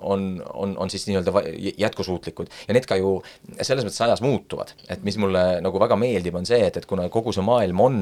[0.00, 1.44] on, on, on siis nii-öelda
[1.80, 3.16] jätkusuutlikud ja need ka ju
[3.60, 7.08] selles mõttes ajas muutuvad, et mis mulle nagu väga meeldib, on see, et, et kuna
[7.12, 7.98] kogu see maailm on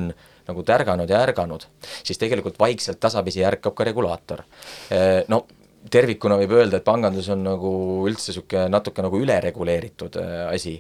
[0.49, 1.67] nagu tärganud ja ärganud,
[2.05, 4.43] siis tegelikult vaikselt tasapisi ärkab ka regulaator.
[5.33, 5.45] No
[5.91, 7.73] tervikuna võib öelda, et pangandus on nagu
[8.09, 10.77] üldse niisugune natuke nagu ülereguleeritud äh, asi.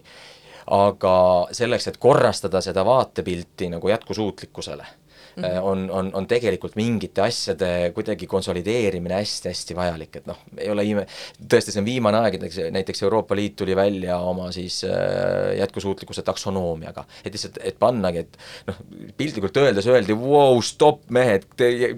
[0.70, 1.14] Aga
[1.52, 4.86] selleks, et korrastada seda vaatepilti nagu jätkusuutlikkusele,
[5.36, 5.62] mm, -hmm.
[5.62, 11.06] on, on, on tegelikult mingite asjade kuidagi konsolideerimine hästi-hästi vajalik, et noh, ei ole ime,
[11.42, 16.22] tõesti, see on viimane aeg, näiteks, näiteks Euroopa Liit tuli välja oma siis äh, jätkusuutlikkuse
[16.22, 18.80] taksonoomiaga, et lihtsalt, et pannagi, et noh,
[19.16, 21.46] piltlikult öeldes öeldi, vau, stopp, mehed,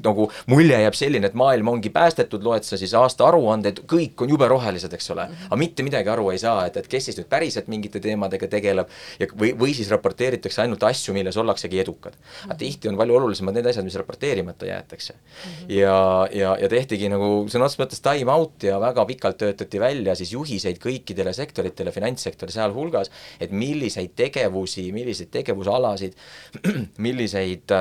[0.05, 4.49] nagu mulje jääb selline, et maailm ongi päästetud, loed sa siis aastaaruandeid, kõik on jube
[4.49, 5.47] rohelised, eks ole mm, -hmm.
[5.51, 8.89] aga mitte midagi aru ei saa, et, et kes siis nüüd päriselt mingite teemadega tegeleb
[9.21, 12.15] ja või, või siis raporteeritakse ainult asju, milles ollaksegi edukad.
[12.45, 15.51] aga tihti on palju olulisemad need asjad, mis raporteerimata jäetakse mm.
[15.51, 15.73] -hmm.
[15.73, 20.15] ja, ja, ja tehtigi nagu sõna otseses mõttes time out ja väga pikalt töötati välja
[20.15, 23.11] siis juhiseid kõikidele sektoritele, finantssektori sealhulgas,
[23.41, 26.15] et milliseid tegevusi, milliseid tegevusalasid,
[27.07, 27.75] milliseid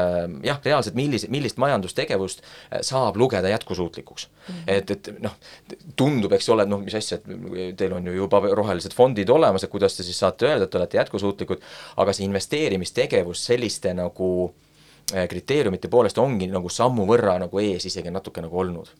[0.43, 2.43] jah, reaalselt millise, millist majandustegevust
[2.81, 4.55] saab lugeda jätkusuutlikuks mm.
[4.55, 4.63] -hmm.
[4.67, 5.35] et, et noh,
[5.95, 9.63] tundub, eks ole, et noh, mis asja, et teil on ju juba rohelised fondid olemas,
[9.63, 11.63] et kuidas te siis saate öelda, et te olete jätkusuutlikud,
[11.97, 14.29] aga see investeerimistegevus selliste nagu
[15.11, 18.91] kriteeriumite poolest ongi nagu sammu võrra nagu ees isegi natuke nagu olnud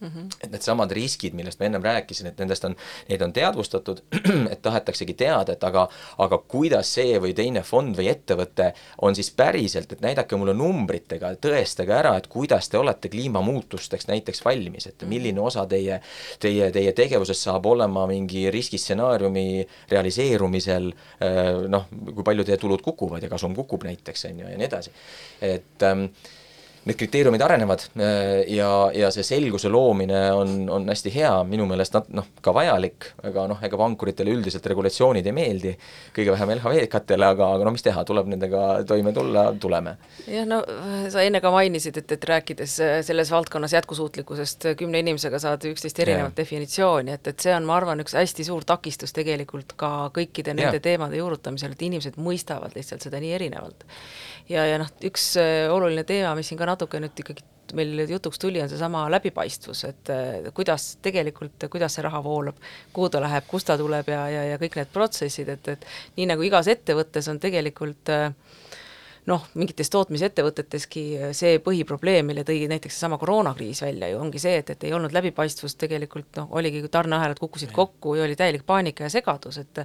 [0.00, 0.36] Mm -hmm.
[0.44, 2.76] et needsamad riskid, millest ma ennem rääkisin, et nendest on,
[3.08, 4.02] neid on teadvustatud,
[4.52, 9.30] et tahetaksegi teada, et aga, aga kuidas see või teine fond või ettevõte on siis
[9.30, 15.02] päriselt, et näidake mulle numbritega, tõestage ära, et kuidas te olete kliimamuutusteks näiteks valmis, et
[15.08, 16.00] milline osa teie,
[16.40, 20.92] teie, teie tegevusest saab olema mingi riskistsenaariumi realiseerumisel,
[21.68, 24.90] noh, kui palju teie tulud kukuvad ja kasum kukub näiteks, on ju, ja nii edasi.
[25.40, 26.10] et ähm,
[26.86, 31.96] need kriteeriumid arenevad äh, ja, ja see selguse loomine on, on hästi hea, minu meelest
[31.98, 35.72] nad noh, ka vajalik, aga noh, ega pankuritele üldiselt regulatsioonid ei meeldi,
[36.14, 39.96] kõige vähem LHV-katele, aga, aga no mis teha, tuleb nendega toime tulla, tuleme.
[40.30, 40.60] jah, no
[41.10, 45.98] sa enne ka mainisid, et, et rääkides äh, selles valdkonnas jätkusuutlikkusest kümne inimesega saad üksteist
[46.06, 46.38] erinevat ja.
[46.44, 50.78] definitsiooni, et, et see on, ma arvan, üks hästi suur takistus tegelikult ka kõikide nende
[50.78, 50.86] ja.
[50.86, 53.82] teemade juurutamisel, et inimesed mõistavad lihtsalt seda nii erinevalt
[54.50, 58.38] ja, ja noh, üks äh, oluline teema, mis siin ka natuke nüüd ikkagi meil jutuks
[58.38, 62.58] tuli, on seesama läbipaistvus, et äh, kuidas tegelikult, kuidas see raha voolab,
[62.94, 65.86] kuhu ta läheb, kust ta tuleb ja, ja, ja kõik need protsessid, et, et
[66.18, 68.30] nii nagu igas ettevõttes on tegelikult äh,
[69.26, 71.02] noh, mingites tootmisettevõteteski
[71.36, 75.14] see põhiprobleem, mille tõi näiteks seesama koroonakriis välja ju, ongi see, et, et ei olnud
[75.16, 79.82] läbipaistvust tegelikult noh, oligi, tarneahelad kukkusid kokku ja oli täielik paanika ja segadus, et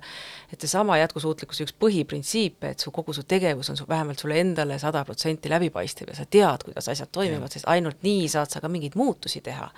[0.51, 4.77] et seesama jätkusuutlikkuse üks põhiprintsiipe, et su kogu su tegevus on su, vähemalt sulle endale
[4.79, 8.69] sada protsenti läbipaistev ja sa tead, kuidas asjad toimivad, sest ainult nii saad sa ka
[8.69, 9.71] mingeid muutusi teha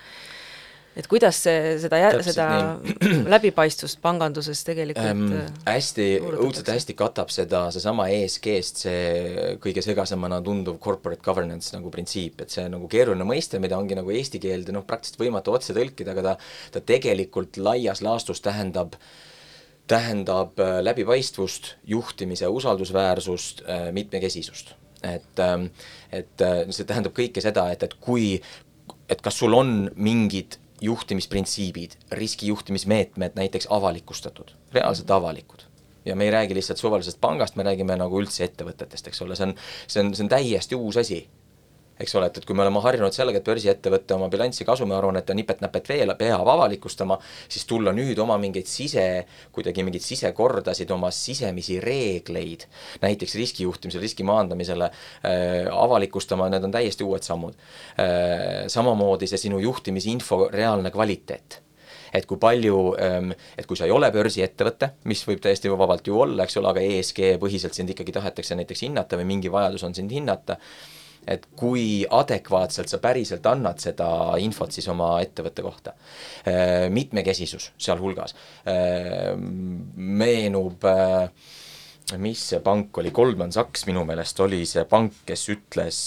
[0.98, 2.48] et kuidas see, seda, seda
[2.84, 3.24] nii.
[3.34, 10.78] läbipaistvust panganduses tegelikult ähm, hästi, õudselt hästi katab seda seesama ESG-st see kõige segasemana tunduv
[10.84, 14.76] corporate governance nagu printsiip, et see on nagu keeruline mõiste, mida ongi nagu eesti keelde
[14.76, 16.38] noh, praktiliselt võimatu otse tõlkida, aga ta,
[16.76, 18.98] ta tegelikult laias laastus tähendab
[19.88, 24.76] tähendab äh, läbipaistvust, juhtimise usaldusväärsust, äh, mitmekesisust.
[25.04, 25.66] et, ähm,
[26.12, 28.38] et äh, see tähendab kõike seda, et, et kui
[29.12, 35.70] et kas sul on mingid juhtimisprintsiibid, riskijuhtimismeetmed näiteks avalikustatud, reaalselt avalikud.
[36.06, 39.48] ja me ei räägi lihtsalt suvalisest pangast, me räägime nagu üldse ettevõtetest, eks ole, see
[39.48, 39.54] on,
[39.88, 41.22] see on, see on täiesti uus asi
[42.00, 45.90] eks ole, et, et kui me oleme harjunud sellega, et börsiettevõte oma bilanssi kasumiaruannete nipet-näpet
[45.92, 47.18] veel peab avalikustama,
[47.52, 49.06] siis tulla nüüd oma mingeid sise,
[49.56, 52.68] kuidagi mingeid sisekordasid, oma sisemisi reegleid,
[53.04, 57.58] näiteks riskijuhtimisele, riski maandamisele äh, avalikustama, need on täiesti uued sammud
[58.00, 58.66] äh,.
[58.72, 61.62] samamoodi see sinu juhtimisinfo reaalne kvaliteet
[62.14, 66.20] et kui palju, ähm, et kui sa ei ole börsiettevõte, mis võib täiesti vabalt ju
[66.26, 69.98] olla, eks ole, aga ESG põhiselt sind ikkagi tahetakse näiteks hinnata või mingi vajadus on
[69.98, 70.60] sind hinnata
[71.28, 74.08] et kui adekvaatselt sa päriselt annad seda
[74.44, 75.96] infot siis oma ettevõtte kohta.
[76.48, 78.36] Äh, mitmekesisus sealhulgas
[78.68, 81.30] äh, meenub äh,
[82.20, 86.00] mis see pank oli, Goldman Sachs minu meelest oli see pank, kes ütles,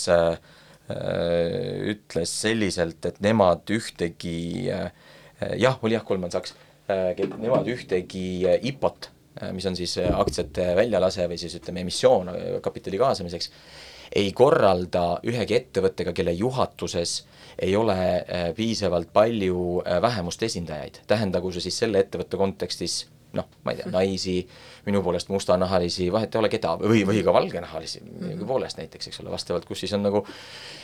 [0.87, 6.53] ütles selliselt, et nemad ühtegi, jah, oli jah, Goldman Sachs,
[6.87, 9.09] nemad ühtegi IPO-t,
[9.57, 12.31] mis on siis aktsiate väljalase või siis ütleme, emissioon
[12.63, 13.51] kapitali kaasamiseks,
[14.15, 17.19] ei korralda ühegi ettevõttega, kelle juhatuses
[17.59, 23.49] ei ole äh, piisavalt palju äh, vähemuste esindajaid, tähendagu see siis selle ettevõtte kontekstis noh,
[23.65, 24.37] ma ei tea, naisi,
[24.87, 29.21] minu poolest mustanahalisi, vahet ei ole keda, või, või ka valgenahalisi mm., poolest näiteks, eks
[29.23, 30.23] ole, vastavalt, kus siis on nagu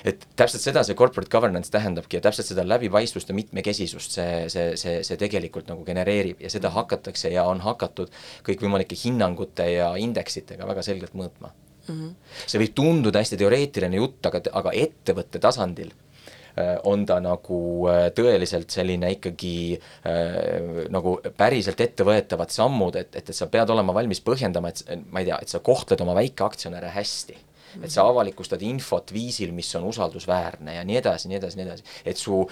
[0.09, 4.77] et täpselt seda see corporate governance tähendabki ja täpselt seda läbipaistvust ja mitmekesisust see, see,
[4.81, 8.13] see, see tegelikult nagu genereerib ja seda hakatakse ja on hakatud
[8.47, 11.55] kõikvõimalike hinnangute ja indeksitega väga selgelt mõõtma
[11.89, 11.99] mm.
[11.99, 12.15] -hmm.
[12.47, 18.09] see võib tunduda hästi teoreetiline jutt, aga, aga ettevõtte tasandil äh, on ta nagu äh,
[18.17, 24.23] tõeliselt selline ikkagi äh, nagu päriselt ettevõetavad sammud, et, et, et sa pead olema valmis
[24.25, 27.39] põhjendama, et ma ei tea, et sa kohtled oma väikeaktsionäre hästi
[27.81, 31.87] et sa avalikustad infot viisil, mis on usaldusväärne ja nii edasi, nii edasi, nii edasi.
[32.05, 32.43] et su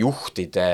[0.00, 0.68] juhtide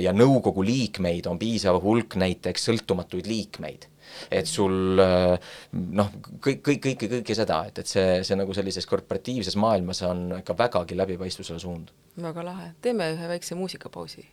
[0.00, 3.89] ja nõukogu liikmeid on piisav hulk näiteks sõltumatuid liikmeid
[4.30, 6.10] et sul noh,
[6.42, 10.56] kõik, kõik, kõike, kõike seda, et, et see, see nagu sellises korporatiivses maailmas on ikka
[10.58, 11.94] vägagi läbipaistvusele suund.
[12.20, 14.26] väga lahe, teeme ühe väikse muusikapausi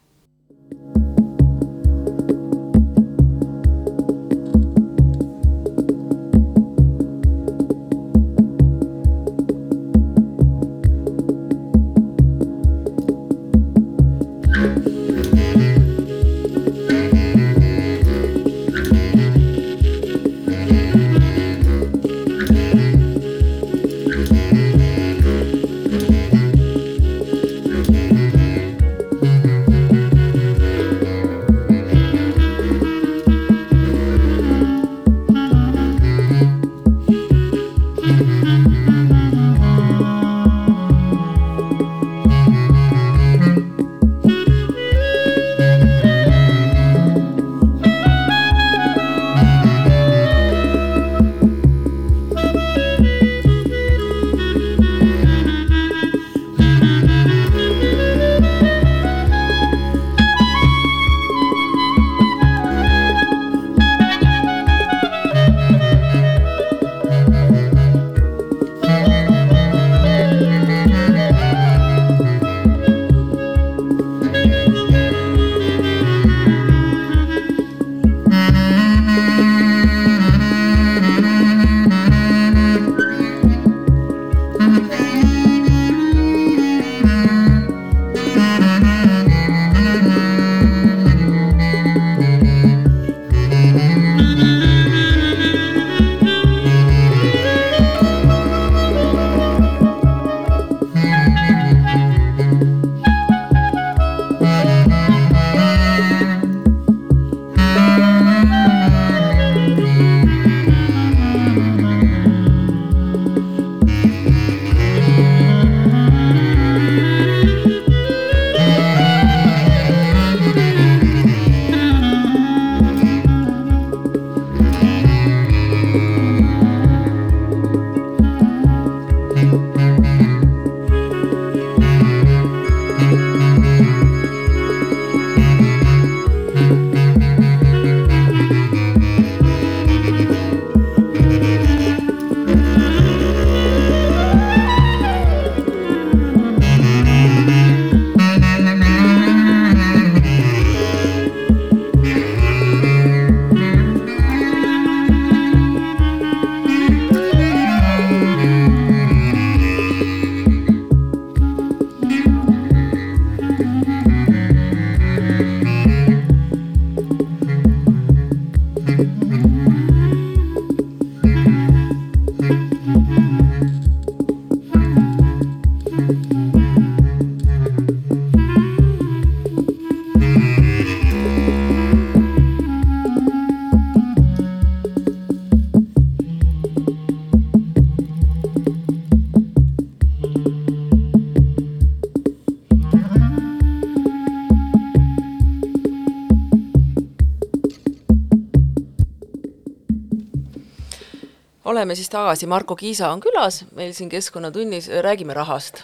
[201.97, 205.83] siis tagasi, Marko Kiisa on külas meil siin Keskkonnatunnis, räägime rahast.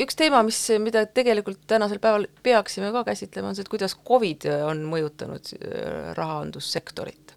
[0.00, 4.46] Üks teema, mis, mida tegelikult tänasel päeval peaksime ka käsitlema, on see, et kuidas Covid
[4.64, 7.36] on mõjutanud äh, rahandussektorit.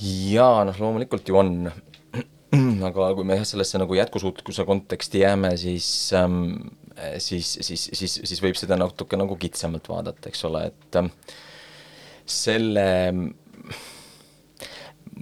[0.00, 1.50] jaa, noh loomulikult ju on,
[2.88, 6.54] aga kui me jah, sellesse nagu jätkusuutlikkuse konteksti jääme, siis ähm,
[7.18, 11.12] siis, siis, siis, siis võib seda natuke nagu kitsamalt vaadata, eks ole, et ähm,
[12.24, 12.86] selle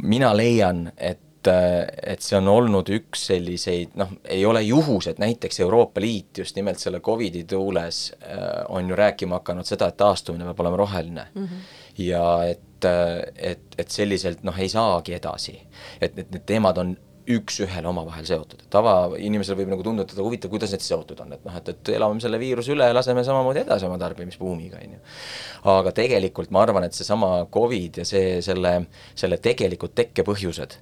[0.02, 5.60] mina leian, et et see on olnud üks selliseid, noh, ei ole juhus, et näiteks
[5.64, 10.44] Euroopa Liit just nimelt selle Covidi tuules äh, on ju rääkima hakanud seda, et taastumine
[10.44, 11.44] peab olema roheline mm.
[11.44, 11.62] -hmm.
[12.04, 12.84] ja et,
[13.36, 15.60] et, et selliselt noh, ei saagi edasi.
[16.00, 16.96] et, et need teemad on
[17.28, 21.44] üks-ühele omavahel seotud, et tavainimesel võib nagu tunduda, et huvitav, kuidas need seotud on, et
[21.44, 25.00] noh, et, et elame selle viiruse üle ja laseme samamoodi edasi oma tarbimisbuumiga, on ju.
[25.74, 28.74] aga tegelikult ma arvan, et seesama Covid ja see, selle,
[29.18, 30.78] selle tegelikud tekkepõhjused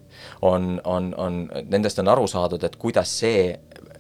[0.46, 3.50] on, on, on, nendest on aru saadud, et kuidas see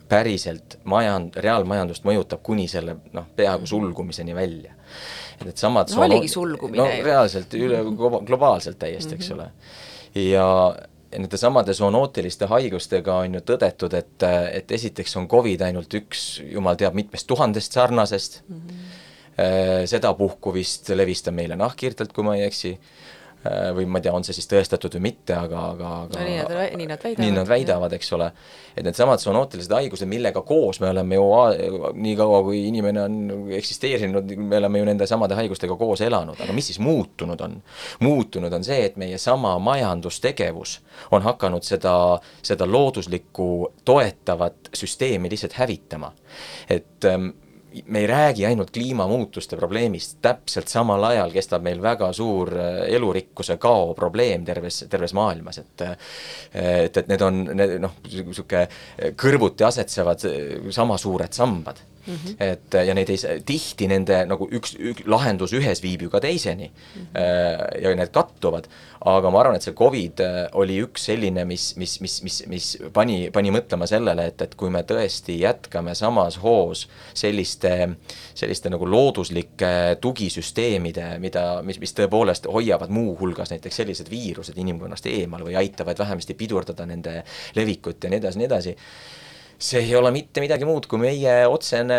[0.08, 4.74] päriselt majand-, reaalmajandust mõjutab kuni selle noh, peaaegu sulgumiseni välja.
[5.40, 6.82] et needsamad no oligi sulgumine.
[6.82, 7.82] no reaalselt üle
[8.26, 9.42] globaalselt täiesti, eks mm -hmm.
[10.14, 10.30] ole.
[10.30, 10.46] ja
[11.18, 16.76] nende samade zoonootiliste haigustega on ju tõdetud, et, et esiteks on Covid ainult üks jumal
[16.76, 19.86] teab mitmest tuhandest sarnasest mm, -hmm.
[19.86, 23.05] sedapuhku vist levis ta meile nahkhiirtelt, kui ma ei eksi Äh,
[23.76, 26.38] või ma ei tea, on see siis tõestatud või mitte, aga, aga, aga no, nii
[26.40, 27.22] nad, nii nad väidavad.
[27.24, 28.30] nii nad väidavad, eks ole.
[28.76, 31.28] et needsamad zoonootilised haigused, millega koos me oleme ju
[31.94, 33.16] nii kaua, kui inimene on
[33.56, 37.56] eksisteerinud, me oleme ju nende samade haigustega koos elanud, aga mis siis muutunud on?
[38.00, 40.78] muutunud on see, et meie sama majandustegevus
[41.16, 41.96] on hakanud seda,
[42.42, 43.48] seda looduslikku
[43.84, 46.12] toetavat süsteemi lihtsalt hävitama.
[46.68, 47.30] et ähm,
[47.86, 53.56] me ei räägi ainult kliimamuutuste probleemist, täpselt samal ajal kestab meil väga suur äh, elurikkuse
[53.62, 55.96] kao probleem terves, terves maailmas, et äh,
[56.84, 58.66] et, et need on, need noh, niisugune
[59.20, 60.40] kõrvuti asetsevad äh,
[60.74, 62.14] sama suured sambad mm.
[62.14, 62.36] -hmm.
[62.38, 66.70] et ja neid ei, tihti nende nagu üks, üks lahendus ühes viib ju ka teiseni
[66.70, 67.02] mm.
[67.02, 67.82] -hmm.
[67.82, 68.68] ja need kattuvad,
[69.04, 72.68] aga ma arvan, et see Covid äh, oli üks selline, mis, mis, mis, mis, mis
[72.92, 77.72] pani, pani mõtlema sellele, et, et kui me tõesti jätkame samas hoos selliste,
[78.34, 85.44] selliste nagu looduslike tugisüsteemide, mida, mis, mis tõepoolest hoiavad muuhulgas näiteks sellised viirused inimkonnast eemal
[85.46, 87.22] või aitavad vähemasti pidurdada nende
[87.54, 88.76] levikut ja nii edasi, nii edasi
[89.58, 91.96] see ei ole mitte midagi muud kui meie otsene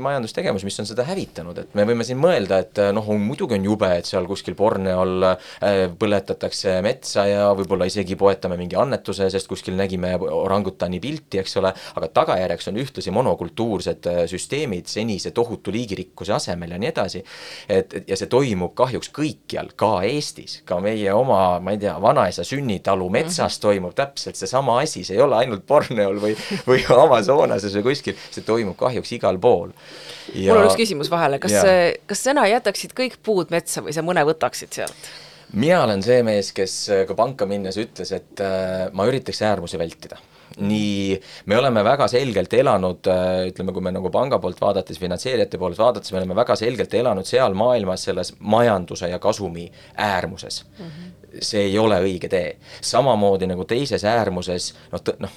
[0.00, 3.90] majandustegevus, mis on seda hävitanud, et me võime siin mõelda, et noh, muidugi on jube,
[3.98, 9.76] et seal kuskil Borneol äh, põletatakse metsa ja võib-olla isegi poetame mingi annetuse, sest kuskil
[9.76, 16.36] nägime orangutani pilti, eks ole, aga tagajärjeks on ühtlasi monokultuursed äh, süsteemid senise tohutu liigirikkuse
[16.38, 17.24] asemel ja nii edasi.
[17.68, 21.98] et, et ja see toimub kahjuks kõikjal, ka Eestis, ka meie oma, ma ei tea,
[22.00, 23.62] vanaisa sünnitalu metsas mhm.
[23.68, 26.36] toimub täpselt seesama asi, see ei ole ainult Borneol või
[26.68, 29.74] või Amazonases või kuskil, see toimub kahjuks igal pool.
[30.32, 30.52] Ja...
[30.52, 31.58] mul on üks küsimus vahele, kas,
[32.06, 35.12] kas sina jätaksid kõik puud metsa või sa mõne võtaksid sealt?
[35.56, 36.72] mina olen see mees, kes
[37.06, 40.18] ka panka minnes ütles, et äh, ma üritaks äärmusi vältida
[40.56, 45.58] nii, me oleme väga selgelt elanud, äh, ütleme, kui me nagu panga poolt vaadates, finantseerijate
[45.60, 49.66] poolt vaadates, me oleme väga selgelt elanud seal maailmas selles majanduse ja kasumi
[49.96, 50.86] äärmuses mm.
[50.86, 51.42] -hmm.
[51.42, 52.56] see ei ole õige tee.
[52.80, 55.30] samamoodi nagu teises äärmuses, noh, noh,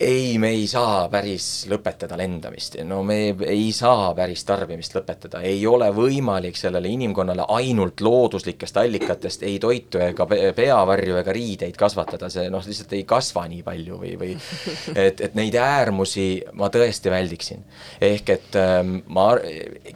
[0.00, 3.16] ei, me ei saa päris lõpetada lendamist, no me
[3.48, 10.02] ei saa päris tarbimist lõpetada, ei ole võimalik sellele inimkonnale ainult looduslikest allikatest ei toitu
[10.04, 14.36] ega peavarju ega riideid kasvatada, see noh, lihtsalt ei kasva nii palju või, või
[15.06, 16.28] et, et neid äärmusi
[16.60, 17.64] ma tõesti väldiksin.
[18.00, 19.32] ehk et ähm, ma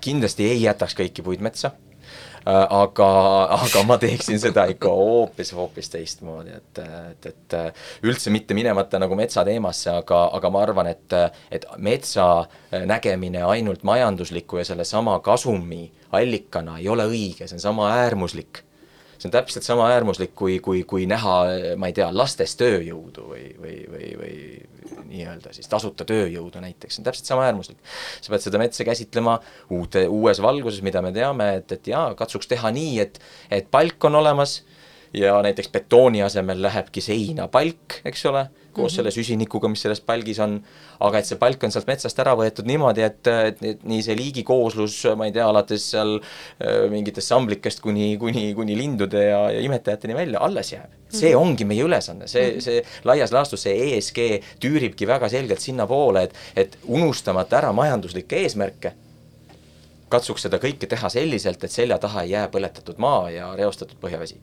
[0.00, 1.74] kindlasti ei jätaks kõiki puid metsa
[2.46, 3.10] aga,
[3.56, 9.18] aga ma teeksin seda ikka hoopis, hoopis teistmoodi, et, et, et üldse mitte minemata nagu
[9.18, 11.18] metsateemasse, aga, aga ma arvan, et,
[11.50, 12.30] et metsa
[12.86, 15.84] nägemine ainult majandusliku ja sellesama kasumi
[16.16, 18.64] allikana ei ole õige, see on sama äärmuslik
[19.20, 21.36] see on täpselt sama äärmuslik, kui, kui, kui näha,
[21.76, 24.34] ma ei tea, lastes tööjõudu või, või, või, või
[25.10, 27.78] nii-öelda siis tasuta tööjõudu näiteks, see on täpselt sama äärmuslik.
[28.20, 29.38] sa pead seda metsa käsitlema
[29.76, 34.08] uute, uues valguses, mida me teame, et, et jaa, katsuks teha nii, et, et palk
[34.08, 34.60] on olemas
[35.14, 38.96] ja näiteks betooni asemel lähebki seinapalk, eks ole koos mm -hmm.
[38.96, 40.62] selle süsinikuga, mis selles palgis on,
[41.00, 44.16] aga et see palk on sealt metsast ära võetud niimoodi, et, et, et nii see
[44.16, 49.60] liigikooslus, ma ei tea, alates seal äh, mingitest samblikest kuni, kuni, kuni lindude ja, ja
[49.60, 50.90] imetajateni välja, alles jääb.
[51.10, 51.42] see mhm.
[51.42, 52.60] ongi meie ülesanne, see, mhm.
[52.60, 54.18] see laias laastus see ESG
[54.62, 58.94] tüüribki väga selgelt sinnapoole, et, et unustamata ära majanduslikke eesmärke,
[60.08, 64.38] katsuks seda kõike teha selliselt, et selja taha ei jää põletatud maa ja reostatud põhjavesi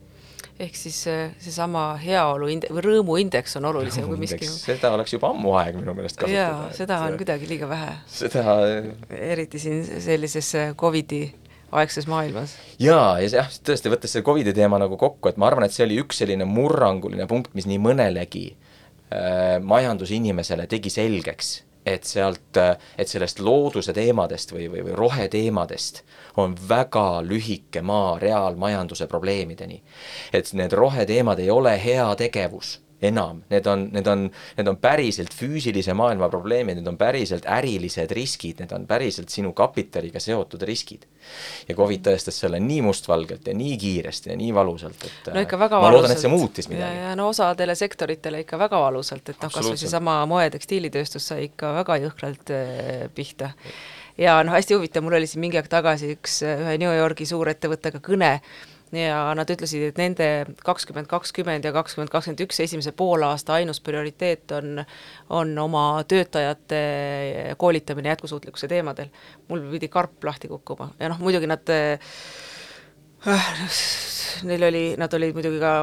[0.60, 5.30] ehk siis äh, seesama heaolu inde-, või rõõmuindeks on olulisem kui miski seda oleks juba
[5.34, 6.72] ammu aeg minu meelest kasutada.
[6.78, 7.92] seda on kuidagi liiga vähe.
[8.10, 8.56] seda
[9.14, 11.28] eriti siin sellises äh, Covidi
[11.72, 12.56] aegses maailmas.
[12.80, 15.86] jaa, ja jah, tõesti, võttes selle Covidi teema nagu kokku, et ma arvan, et see
[15.86, 21.54] oli üks selline murranguline punkt, mis nii mõnelegi äh, majandusinimesele tegi selgeks,
[21.88, 22.58] et sealt,
[22.98, 26.04] et sellest looduse teemadest või, või, või roheteemadest
[26.38, 29.84] on väga lühike maa reaalmajanduse probleemideni.
[30.34, 34.24] et need roheteemad ei ole heategevus enam, need on, need on,
[34.58, 39.52] need on päriselt füüsilise maailma probleemid, need on päriselt ärilised riskid, need on päriselt sinu
[39.58, 41.06] kapitaliga seotud riskid.
[41.68, 45.60] ja Covid tõestas selle nii mustvalgelt ja nii kiiresti ja nii valusalt, et no ikka
[45.60, 46.08] väga ma valusalt.
[46.08, 47.02] loodan, et see muutis midagi.
[47.04, 51.74] ja, no osadele sektoritele ikka väga valusalt, et noh, kas või seesama moe-tekstiilitööstus sai ikka
[51.82, 53.52] väga jõhkralt äh, pihta.
[54.18, 58.02] ja noh, hästi huvitav, mul oli siin mingi aeg tagasi üks ühe New Yorgi suurettevõttega
[58.02, 58.40] kõne,
[58.96, 60.28] ja nad ütlesid, et nende
[60.66, 64.84] kakskümmend kakskümmend ja kakskümmend kakskümmend üks esimese poolaasta ainus prioriteet on,
[65.30, 66.82] on oma töötajate
[67.58, 69.10] koolitamine jätkusuutlikkuse teemadel.
[69.48, 72.00] mul pidi karp lahti kukkuma ja noh, muidugi nad äh,
[74.48, 75.74] neil oli, nad olid muidugi ka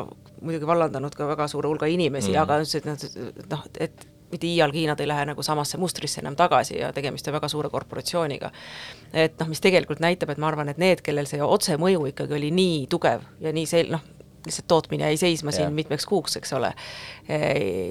[0.44, 4.86] muidugi vallandanud ka väga suure hulga inimesi mm., aga ütles, et noh, et mitte iialgi
[4.90, 8.50] nad ei lähe nagu samasse mustrisse enam tagasi ja tegemist on väga suure korporatsiooniga.
[9.12, 12.50] et noh, mis tegelikult näitab, et ma arvan, et need, kellel see otsemõju ikkagi oli
[12.54, 14.02] nii tugev ja nii sel-, noh,
[14.46, 15.70] lihtsalt tootmine jäi seisma siin ja.
[15.70, 16.72] mitmeks kuuks, eks ole.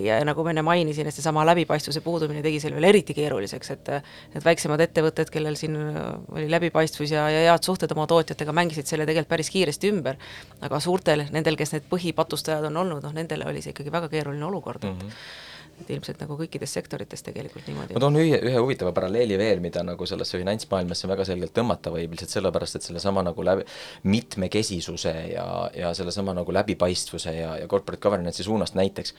[0.05, 3.91] ja nagu ma enne mainisin, et seesama läbipaistvuse puudumine tegi selle veel eriti keeruliseks, et
[4.35, 9.07] need väiksemad ettevõtted, kellel siin oli läbipaistvus ja, ja head suhted oma tootjatega, mängisid selle
[9.09, 10.19] tegelikult päris kiiresti ümber,
[10.61, 14.45] aga suurtel, nendel, kes need põhipatustajad on olnud, noh nendele oli see ikkagi väga keeruline
[14.51, 15.49] olukord mm, -hmm
[15.81, 17.95] et ilmselt nagu kõikides sektorites tegelikult niimoodi.
[17.95, 22.13] ma toon ühe, ühe huvitava paralleeli veel, mida nagu sellesse finantsmaailmasse väga selgelt tõmmata võib,
[22.13, 23.65] lihtsalt sellepärast, et sellesama nagu läbi,
[24.07, 25.47] mitmekesisuse ja,
[25.77, 29.15] ja sellesama nagu läbipaistvuse ja, ja corporate governance'i suunast näiteks,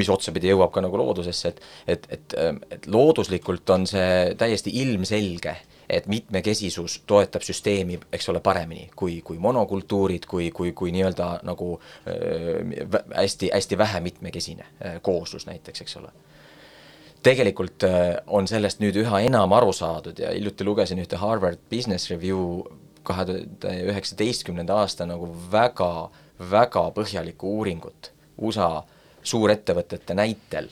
[0.00, 2.34] mis otsapidi jõuab ka nagu loodusesse, et et, et,
[2.70, 5.56] et looduslikult on see täiesti ilmselge
[5.92, 11.72] et mitmekesisus toetab süsteemi, eks ole, paremini kui, kui monokultuurid, kui, kui, kui nii-öelda nagu
[12.08, 16.12] äh, hästi, hästi vähe mitmekesine äh, kooslus näiteks, eks ole.
[17.22, 22.10] Tegelikult äh, on sellest nüüd üha enam aru saadud ja hiljuti lugesin ühte Harvard Business
[22.10, 22.62] Review
[23.02, 26.10] kahe tuhande üheksateistkümnenda aasta nagu väga,
[26.50, 28.82] väga põhjalikku uuringut USA
[29.22, 30.70] suurettevõtete näitel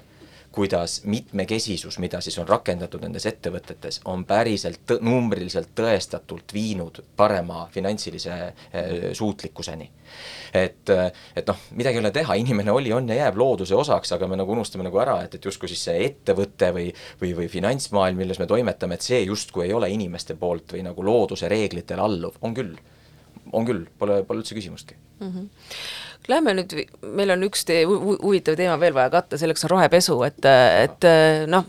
[0.52, 7.66] kuidas mitmekesisus, mida siis on rakendatud nendes ettevõtetes, on päriselt tõ-, numbriliselt tõestatult viinud parema
[7.72, 8.54] finantsilise äh,
[9.12, 9.90] suutlikkuseni.
[10.54, 10.90] et,
[11.36, 14.38] et noh, midagi ei ole teha, inimene oli, on ja jääb looduse osaks, aga me
[14.40, 16.88] nagu unustame nagu ära, et, et justkui siis see ettevõte või
[17.20, 21.04] või, või finantsmaailm, milles me toimetame, et see justkui ei ole inimeste poolt või nagu
[21.04, 22.76] looduse reeglitele alluv, on küll.
[23.52, 25.32] on küll, pole, pole üldse küsimustki mm.
[25.32, 26.74] -hmm Lähme nüüd,
[27.16, 30.44] meil on üks tee, huvitav teema veel vaja katta, selleks on rohepesu, et,
[30.84, 31.06] et
[31.48, 31.64] noh,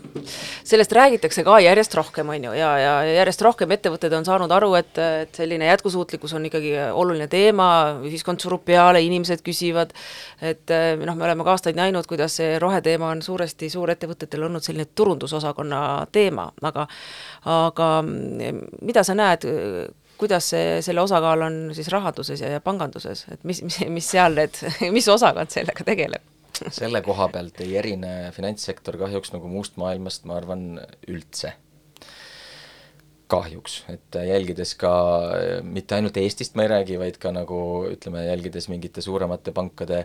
[0.68, 4.74] sellest räägitakse ka järjest rohkem, on ju, ja, ja järjest rohkem ettevõtted on saanud aru,
[4.76, 7.70] et, et selline jätkusuutlikkus on ikkagi oluline teema,
[8.04, 9.96] ühiskond surub peale, inimesed küsivad,
[10.44, 14.90] et noh, me oleme ka aastaid näinud, kuidas see roheteema on suuresti suurettevõtetel olnud selline
[14.92, 15.80] turundusosakonna
[16.12, 16.84] teema, aga
[17.48, 19.48] aga mida sa näed,
[20.20, 24.36] kuidas see, selle osakaal on siis rahanduses ja, ja panganduses, et mis, mis, mis seal
[24.38, 24.60] need,
[24.96, 26.26] mis osakond sellega tegeleb?
[26.60, 30.64] selle koha pealt ei erine finantssektor kahjuks nagu muust maailmast, ma arvan,
[31.08, 31.54] üldse.
[33.30, 34.90] kahjuks, et jälgides ka
[35.62, 40.02] mitte ainult Eestist ma ei räägi, vaid ka nagu ütleme, jälgides mingite suuremate pankade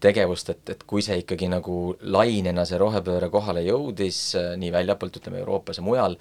[0.00, 4.22] tegevust, et, et kui see ikkagi nagu lainena, see rohepööre kohale jõudis
[4.62, 6.16] nii väljapoolt, ütleme Euroopas ja mujal,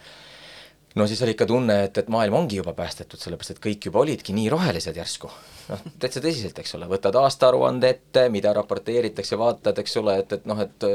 [0.95, 4.01] no siis oli ikka tunne, et, et maailm ongi juba päästetud, sellepärast et kõik juba
[4.03, 5.31] olidki nii rohelised järsku.
[5.69, 10.47] noh, täitsa tõsiselt, eks ole, võtad aastaaruande ette, mida raporteeritakse, vaatad, eks ole, et, et
[10.49, 10.87] noh, et,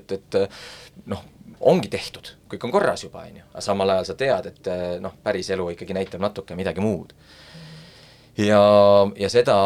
[0.00, 0.38] et, et
[1.12, 1.24] noh,
[1.72, 4.72] ongi tehtud, kõik on korras juba, on ju, aga samal ajal sa tead, et
[5.04, 7.12] noh, päris elu ikkagi näitab natuke midagi muud.
[8.40, 8.62] ja,
[9.16, 9.58] ja seda,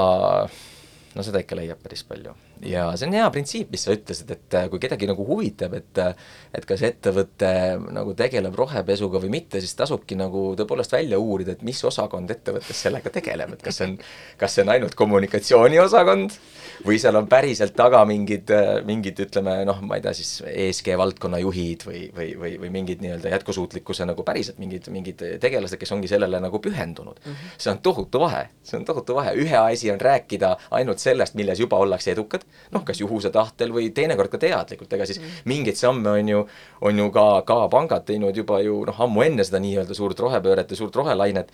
[1.14, 2.34] no seda ikka leiab päris palju
[2.65, 6.01] ja see on hea printsiip, mis sa ütlesid, et äh, kui kedagi nagu huvitab, et
[6.03, 6.15] äh,
[6.57, 7.51] et kas ettevõte
[7.93, 12.85] nagu tegeleb rohepesuga või mitte, siis tasubki nagu tõepoolest välja uurida, et mis osakond ettevõttes
[12.87, 13.99] sellega tegeleb, et kas see on,
[14.41, 16.39] kas see on ainult kommunikatsiooniosakond
[16.85, 20.93] või seal on päriselt taga mingid, äh, mingid ütleme noh, ma ei tea siis ESG
[20.99, 25.93] valdkonna juhid või, või, või, või mingid nii-öelda jätkusuutlikkuse nagu päriselt mingid, mingid tegelased, kes
[25.97, 27.33] ongi sellele nagu pühendunud mm.
[27.33, 27.57] -hmm.
[27.59, 31.61] see on tohutu vahe, see on tohutu vahe, ühe asi on rääkida ainult sellest, milles
[31.61, 35.41] juba ollakse edukad, noh, kas juhuse tahtel või teinekord ka teadlikult, ega siis mm.
[35.45, 36.45] mingeid samme on ju,
[36.81, 40.70] on ju ka, ka pangad teinud juba ju noh, ammu enne seda nii-öelda suurt rohepööret
[40.70, 41.53] ja suurt rohelainet,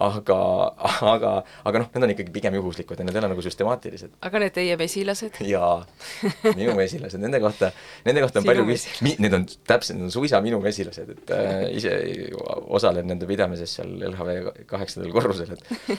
[0.00, 0.38] aga,
[1.12, 1.32] aga,
[1.64, 4.16] aga noh, need on ikkagi pigem juhuslikud ja need ei ole nagu süstemaatilised.
[4.26, 5.38] aga need teie mesilased?
[5.54, 5.84] jaa,
[6.54, 7.70] minu mesilased, nende kohta,
[8.06, 8.88] nende kohta on Sinu palju küs-,
[9.22, 11.94] need on täpselt, need on suisa minu mesilased, et äh, ise
[12.74, 15.96] osalen nende pidamises seal LHV kaheksandal korrusel, et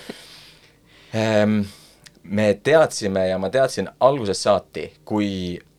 [1.16, 1.60] ähm,
[2.38, 5.30] me teadsime ja ma teadsin algusest saati, kui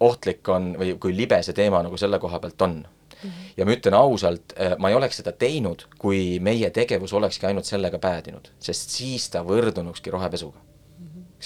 [0.07, 2.84] ohtlik on või kui libe see teema nagu selle koha pealt on.
[2.84, 3.32] -hmm.
[3.57, 7.68] ja ma ütlen ausalt, äh, ma ei oleks seda teinud, kui meie tegevus olekski ainult
[7.68, 10.65] sellega päädinud, sest siis ta võrdunukski rohepesuga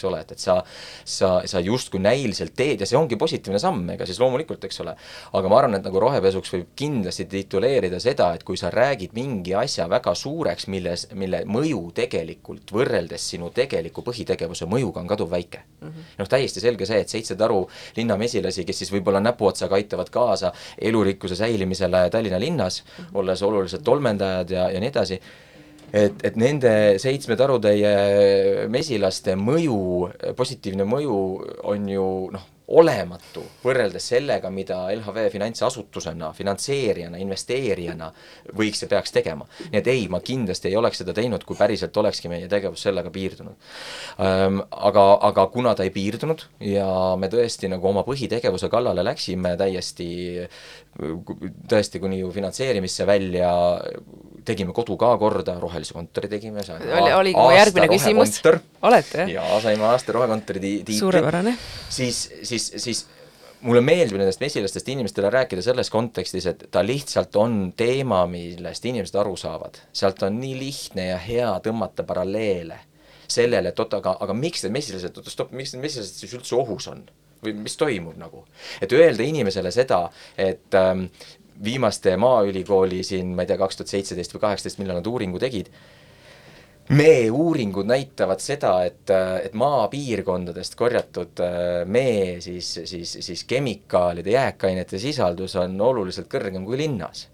[0.01, 0.57] eks ole, et, et sa,
[1.05, 4.95] sa, sa justkui näiliselt teed ja see ongi positiivne samm, ega siis loomulikult, eks ole.
[5.37, 9.55] aga ma arvan, et nagu rohepesuks võib kindlasti tituleerida seda, et kui sa räägid mingi
[9.59, 15.89] asja väga suureks, milles, mille mõju tegelikult võrreldes sinu tegeliku põhitegevuse mõjuga on kaduvväike mm
[15.89, 16.17] -hmm..
[16.23, 17.63] noh, täiesti selge see, et seitse taru
[17.97, 23.19] linnamesilasi, kes siis võib-olla näpuotsaga aitavad kaasa elurikkuse säilimisele Tallinna linnas mm, -hmm.
[23.19, 25.21] olles olulised tolmendajad ja, ja nii edasi
[25.93, 26.73] et, et nende
[27.03, 29.81] seitsme tarutäie mesilaste mõju,
[30.39, 31.19] positiivne mõju
[31.71, 38.11] on ju noh, olematu võrreldes sellega, mida LHV finantsasutusena, finantseerijana, investeerijana
[38.57, 39.47] võiks ja peaks tegema.
[39.73, 43.11] nii et ei, ma kindlasti ei oleks seda teinud, kui päriselt olekski meie tegevus sellega
[43.11, 43.71] piirdunud.
[44.23, 46.87] Ehm, aga, aga kuna ta ei piirdunud ja
[47.19, 50.11] me tõesti nagu oma põhitegevuse kallale läksime täiesti,
[51.71, 53.53] tõesti kuni ju finantseerimisse välja,
[54.45, 58.41] tegime kodu ka korda, rohelise kontori tegime, oli, oligi mu järgmine küsimus,
[58.83, 59.33] olete jah?
[59.39, 60.99] jaa, saime aasta rohekontori tiitli.
[60.99, 61.55] suurepärane.
[61.89, 63.05] siis, siis, siis
[63.61, 69.17] mulle meeldib nendest mesilastest inimestele rääkida selles kontekstis, et ta lihtsalt on teema, millest inimesed
[69.23, 69.79] aru saavad.
[69.93, 72.81] sealt on nii lihtne ja hea tõmmata paralleele
[73.31, 76.57] sellele, et oot, aga, aga miks need mesilased, oota stopp, miks need mesilased siis üldse
[76.59, 77.05] ohus on?
[77.45, 78.45] Või mis toimub nagu?
[78.83, 80.05] et öelda inimesele seda,
[80.39, 81.07] et ähm,
[81.65, 85.69] viimaste Maaülikooli siin, ma ei tea, kaks tuhat seitseteist või kaheksateist, millal nad uuringu tegid,
[86.97, 89.11] mee uuringud näitavad seda, et,
[89.45, 96.81] et maapiirkondadest korjatud äh, mee siis, siis, siis kemikaalide, jääkainete sisaldus on oluliselt kõrgem kui
[96.81, 97.29] linnas.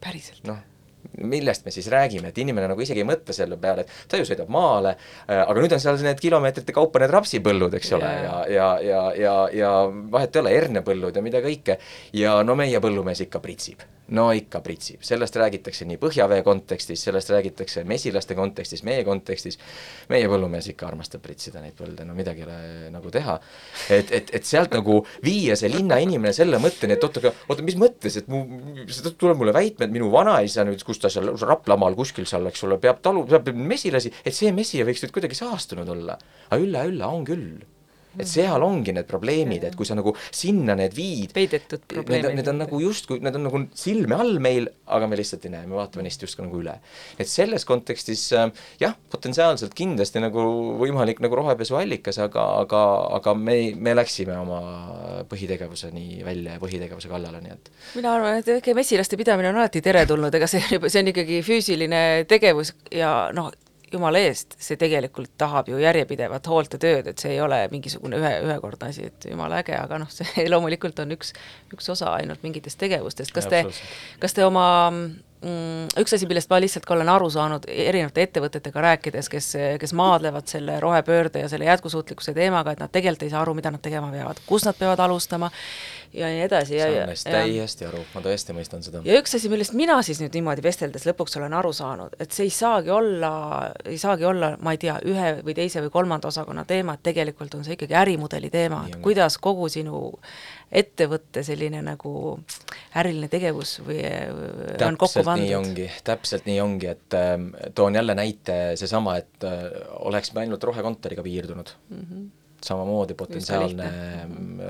[0.00, 0.44] päriselt?
[0.48, 0.73] noh
[1.22, 4.28] millest me siis räägime, et inimene nagu isegi ei mõtle selle peale, et ta ju
[4.28, 4.96] sõidab maale,
[5.28, 8.70] äh, aga nüüd on seal need kilomeetrite kaupa need rapsipõllud, eks ole yeah., ja, ja,
[8.84, 9.74] ja, ja, ja
[10.12, 11.78] vahet ei ole, hernepõllud ja mida kõike,
[12.16, 17.30] ja no meie põllumees ikka pritsib no ikka pritsib, sellest räägitakse nii põhjavee kontekstis, sellest
[17.32, 19.56] räägitakse mesilaste kontekstis, meie kontekstis,
[20.12, 23.38] meie põllumees ikka armastab pritsida neid põlde, no midagi ei ole nagu teha.
[23.96, 27.78] et, et, et sealt nagu viia see linnainimene selle mõtteni, et oot, aga oota, mis
[27.80, 28.44] mõttes, et mu,
[29.16, 32.78] tuleb mulle väitma, et minu vanaisa nüüd, kus ta seal Raplamaal kuskil seal, eks ole,
[32.82, 36.18] peab talu, peab mesilasi, et see mesija võiks nüüd kuidagi saastunud olla.
[36.50, 37.64] aga ülla, ülla, on küll
[38.18, 42.38] et seal ongi need probleemid, et kui sa nagu sinna need viid, peidetud probleemid.
[42.38, 45.68] Need, on nagu justkui, need on nagu silme all meil, aga me lihtsalt ei näe,
[45.70, 46.76] me vaatame neist justkui nagu üle.
[47.18, 48.48] et selles kontekstis äh,
[48.80, 50.44] jah, potentsiaalselt kindlasti nagu
[50.80, 52.82] võimalik nagu rohepesu allikas, aga, aga,
[53.18, 54.60] aga me, me läksime oma
[55.30, 59.82] põhitegevuseni välja ja põhitegevuse kallale, nii et mina arvan, et väike mesilaste pidamine on alati
[59.84, 63.52] teretulnud, ega see, see on ikkagi füüsiline tegevus ja noh,
[63.94, 68.18] jumala eest, see tegelikult tahab ju järjepidevat hoolt ja tööd, et see ei ole mingisugune
[68.20, 71.34] ühe, ühekordne asi, et jumala äge, aga noh, see loomulikult on üks,
[71.74, 73.64] üks osa ainult mingitest tegevustest, kas te,
[74.22, 74.66] kas te oma
[76.00, 80.48] üks asi, millest ma lihtsalt ka olen aru saanud erinevate ettevõtetega rääkides, kes, kes maadlevad
[80.50, 84.10] selle rohepöörde ja selle jätkusuutlikkuse teemaga, et nad tegelikult ei saa aru, mida nad tegema
[84.12, 85.50] peavad, kus nad peavad alustama
[86.14, 86.78] ja nii edasi.
[86.78, 89.02] saan neist täiesti aru, ma tõesti mõistan seda.
[89.04, 92.48] ja üks asi, millest mina siis nüüd niimoodi vesteldes lõpuks olen aru saanud, et see
[92.48, 93.32] ei saagi olla,
[93.84, 97.58] ei saagi olla, ma ei tea, ühe või teise või kolmanda osakonna teema, et tegelikult
[97.58, 100.06] on see ikkagi ärimudeli teema, et kuidas kogu sinu
[100.74, 102.12] ettevõtte selline nagu
[102.98, 105.46] äriline tegevus või täpselt on kokku pandud.
[105.46, 107.34] nii ongi, täpselt nii ongi, et äh,
[107.74, 109.68] toon jälle näite seesama, et äh,
[110.02, 112.08] oleks me ainult rohekontoriga piirdunud mm.
[112.08, 112.32] -hmm
[112.64, 113.88] samamoodi potentsiaalne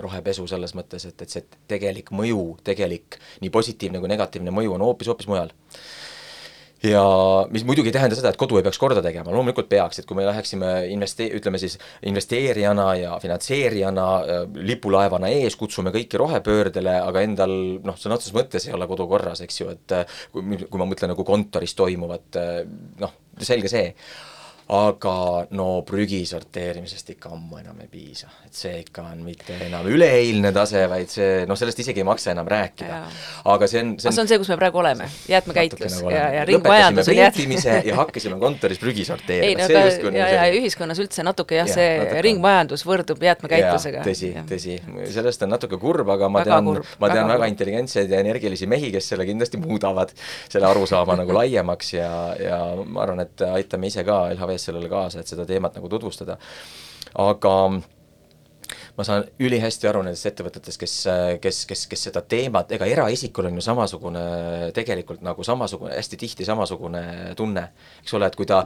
[0.02, 4.82] rohepesu selles mõttes, et, et see tegelik mõju, tegelik nii positiivne kui negatiivne mõju on
[4.82, 5.52] hoopis, hoopis mujal
[6.89, 7.05] ja
[7.53, 10.18] mis muidugi ei tähenda seda, et kodu ei peaks korda tegema, loomulikult peaks, et kui
[10.18, 17.24] me läheksime investe-, ütleme siis investeerijana ja finantseerijana äh, lipulaevana ees, kutsume kõiki rohepöördele, aga
[17.24, 20.82] endal noh, sõna otseses mõttes ei ole kodu korras, eks ju, et äh, kui, kui
[20.82, 22.62] ma mõtlen nagu kontoris toimuvat, äh,
[23.03, 23.89] noh, selge see
[24.74, 25.14] aga
[25.56, 30.50] no prügi sorteerimisest ikka ammu enam ei piisa, et see ikka on mitte enam üleeilne
[30.54, 33.00] tase, vaid see, noh, sellest isegi ei maksa enam rääkida.
[33.54, 36.24] aga see on, see on see on see, kus me praegu oleme, jäätmekäitlus nagu ja,
[36.38, 39.48] ja ringmajandus on jäätmimise ja hakkasime kontoris prügi sorteerima.
[39.48, 44.04] ei no aga ja, ja ühiskonnas üldse natuke jah, see natuke ringmajandus võrdub jäätmekäitlusega.
[44.06, 44.78] tõsi, tõsi,
[45.14, 48.68] sellest on natuke kurb, aga ma väga tean, ma tean väga, väga intelligentseid ja energilisi
[48.70, 50.14] mehi, kes selle kindlasti muudavad,
[50.48, 52.10] selle arusaama nagu laiemaks ja,
[52.40, 55.88] ja ma arvan, et aitame ise ka LHV ees sellele kaasa, et seda teemat nagu
[55.92, 56.38] tutvustada.
[57.14, 57.54] aga
[58.97, 60.95] ma saan ülihästi aru nendest ettevõtetest, kes,
[61.42, 64.22] kes, kes, kes seda teemat, ega eraisikul on ju samasugune,
[64.76, 67.66] tegelikult nagu samasugune, hästi tihti samasugune tunne,
[68.03, 68.62] eks ole, et kui ta,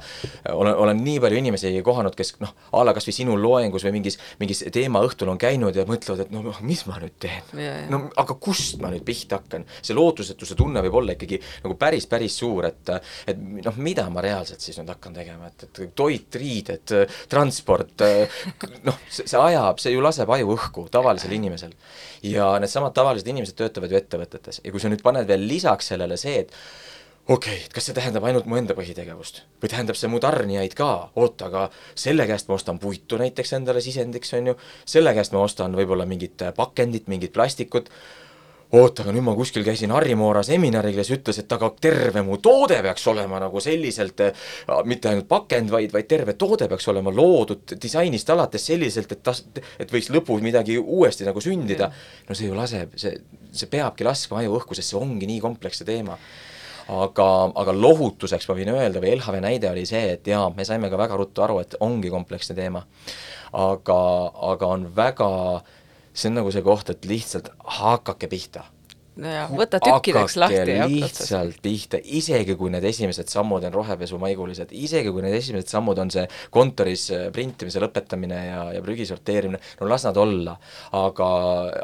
[0.53, 3.95] olen, olen nii palju inimesi kohanud, kes noh, a la kas või sinu loengus või
[3.99, 8.37] mingis, mingis teemaõhtul on käinud ja mõtlevad, et no mis ma nüüd teen, no aga
[8.37, 12.69] kust ma nüüd pihta hakkan, see lootusetuse tunne võib olla ikkagi nagu päris, päris suur,
[12.69, 12.93] et
[13.29, 16.95] et noh, mida ma reaalselt siis nüüd hakkan tegema, et, et toit, riided,
[17.31, 18.05] transport,
[18.87, 21.73] noh, see, see ajab, see ju laseb laseb aju õhku tavalisel inimesel.
[22.23, 24.61] ja needsamad tavalised inimesed töötavad ju ettevõtetes.
[24.65, 26.53] Ja kui sa nüüd paned veel lisaks sellele see, et
[27.29, 30.75] okei okay,, et kas see tähendab ainult mu enda põhitegevust või tähendab see mu tarnijaid
[30.75, 34.57] ka, oota, aga selle käest ma ostan puitu näiteks endale sisendiks, on ju,
[34.89, 37.93] selle käest ma ostan võib-olla mingit pakendit, mingit plastikut,
[38.77, 42.37] oota, aga nüüd ma kuskil käisin Harri Moora seminaril, kes ütles, et aga terve mu
[42.45, 44.21] toode peaks olema nagu selliselt,
[44.89, 49.45] mitte ainult pakend, vaid, vaid terve toode peaks olema loodud disainist alates selliselt, et tas-,
[49.81, 51.91] et võiks lõpus midagi uuesti nagu sündida.
[52.29, 53.17] no see ju laseb, see,
[53.53, 56.19] see peabki laskma aju õhku, sest see ongi nii kompleksne teema
[56.89, 57.27] aga,
[57.61, 61.01] aga lohutuseks ma võin öelda või LHV näide oli see, et jaa, me saime ka
[61.01, 62.85] väga ruttu aru, et ongi kompleksne teema.
[63.53, 63.99] aga,
[64.51, 65.29] aga on väga,
[66.19, 68.67] see on nagu see koht, et lihtsalt hakake pihta.
[69.19, 75.11] Nojah, võta tükkideks lahti ja lihtsalt pihta, isegi kui need esimesed sammud on rohepesumaigulised, isegi
[75.11, 76.23] kui need esimesed sammud on see
[76.55, 80.55] kontoris äh, printimise lõpetamine ja, ja prügi sorteerimine, no las nad olla.
[80.95, 81.29] aga,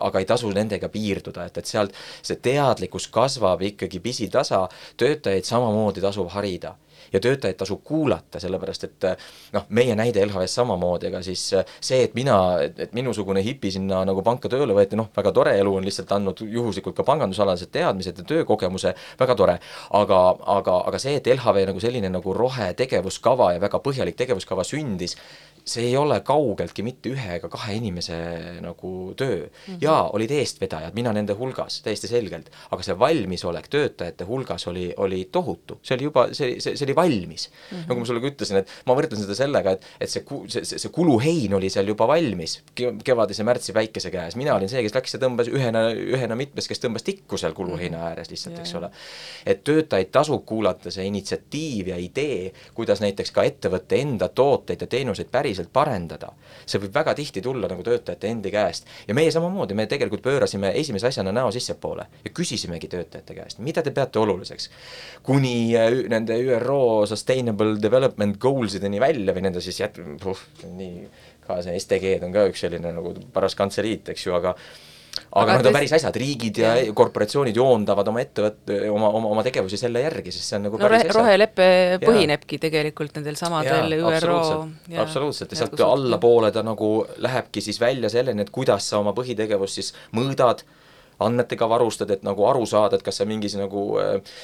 [0.07, 4.63] aga ei tasu nendega piirduda, et, et sealt see teadlikkus kasvab ikkagi pisitasa,
[5.01, 6.77] töötajaid samamoodi tasub harida
[7.15, 9.07] ja töötajaid tasub kuulata, sellepärast et
[9.55, 14.23] noh, meie näide LHV-s samamoodi, ega siis see, et mina, et minusugune hipi sinna nagu
[14.27, 18.27] panka tööle võeti, noh, väga tore, elu on lihtsalt andnud juhuslikult ka pangandusalased teadmised ja
[18.35, 19.59] töökogemuse, väga tore.
[19.95, 20.21] aga,
[20.59, 25.17] aga, aga see, et LHV nagu selline nagu rohetegevuskava ja väga põhjalik tegevuskava sündis,
[25.65, 28.17] see ei ole kaugeltki mitte ühe ega kahe inimese
[28.61, 29.49] nagu töö mm.
[29.67, 29.79] -hmm.
[29.81, 35.25] jaa, olid eestvedajad, mina nende hulgas, täiesti selgelt, aga see valmisolek töötajate hulgas oli, oli
[35.33, 37.77] tohutu, see oli juba, see, see, see oli valmis mm.
[37.77, 37.87] -hmm.
[37.89, 40.93] nagu ma sulle ka ütlesin, et ma võrdlen seda sellega, et, et see, see, see,
[40.93, 45.23] kuluhein oli seal juba valmis kevadise märtsi päikese käes, mina olin see, kes läks ja
[45.23, 48.07] tõmbas ühena, ühena mitmest, kes tõmbas tikku seal kuluheina mhm.
[48.11, 48.91] ääres lihtsalt, eks ole.
[49.47, 54.91] et töötajaid tasub kuulata, see initsiatiiv ja idee, kuidas näiteks ka ettevõtte enda tooteid ja
[54.91, 56.33] teenuseid päris päriselt parendada,
[56.67, 58.87] see võib väga tihti tulla nagu töötajate endi käest.
[59.07, 63.83] ja meie samamoodi, me tegelikult pöörasime esimese asjana näo sissepoole ja küsisimegi töötajate käest, mida
[63.83, 64.71] te peate oluliseks.
[65.23, 71.07] kuni äh, nende ÜRO Sustainable Development Goals ideni välja või nende siis jät-, nii,
[71.45, 74.55] ka see SDG-d on ka üks selline nagu paras kantseliit, eks ju, aga
[75.35, 79.45] aga need on päris asjad, riigid ja, ja korporatsioonid joondavad oma ettevõtte, oma, oma, oma
[79.47, 81.69] tegevusi selle järgi, sest see on nagu no rohe, rohelepe
[82.03, 85.55] põhinebki tegelikult nendel samadel ÜRO absoluutselt, absoluutselt.
[85.55, 86.91] Ja sealt allapoole ta nagu
[87.25, 90.65] lähebki siis välja selleni, et kuidas sa oma põhitegevust siis mõõdad,
[91.23, 94.35] andmetega varustad, et nagu aru saada, et kas sa mingis nagu äh,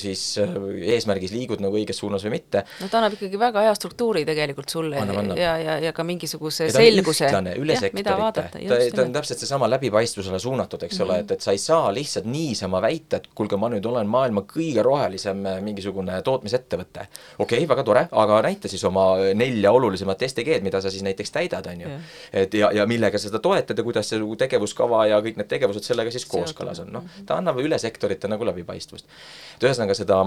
[0.00, 0.54] siis äh,
[0.94, 2.64] eesmärgis liigud nagu õiges suunas või mitte.
[2.80, 5.40] no ta annab ikkagi väga hea struktuuri tegelikult sulle annab, annab.
[5.40, 7.30] ja, ja, ja ka mingisuguse ja selguse.
[7.58, 11.10] üle sektorite, ta, ta on täpselt seesama läbipaistvusele suunatud, eks mm -hmm.
[11.10, 14.44] ole, et, et sa ei saa lihtsalt niisama väita, et kuulge, ma nüüd olen maailma
[14.48, 17.06] kõige rohelisem äh, mingisugune tootmisettevõte.
[17.38, 21.30] okei okay,, väga tore, aga näita siis oma nelja olulisemat STG-d, mida sa siis näiteks
[21.30, 21.88] täidad, on ju.
[22.32, 25.86] et ja, ja millega sa seda toetad ja kuidas see tegevuskava ja kõik need tegevused
[25.86, 29.08] selle sellega siis kooskõlas on, noh, ta annab üle sektorite nagu läbipaistvust.
[29.56, 30.22] et ühesõnaga seda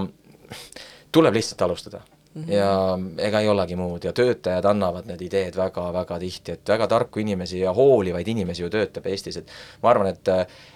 [1.14, 2.02] tuleb lihtsalt alustada
[2.34, 2.52] Mm -hmm.
[2.52, 4.04] ja ega ei olegi muud.
[4.04, 8.70] Ja töötajad annavad need ideed väga-väga tihti, et väga tarku inimesi ja hoolivaid inimesi ju
[8.70, 9.50] töötab Eestis, et
[9.82, 10.28] ma arvan, et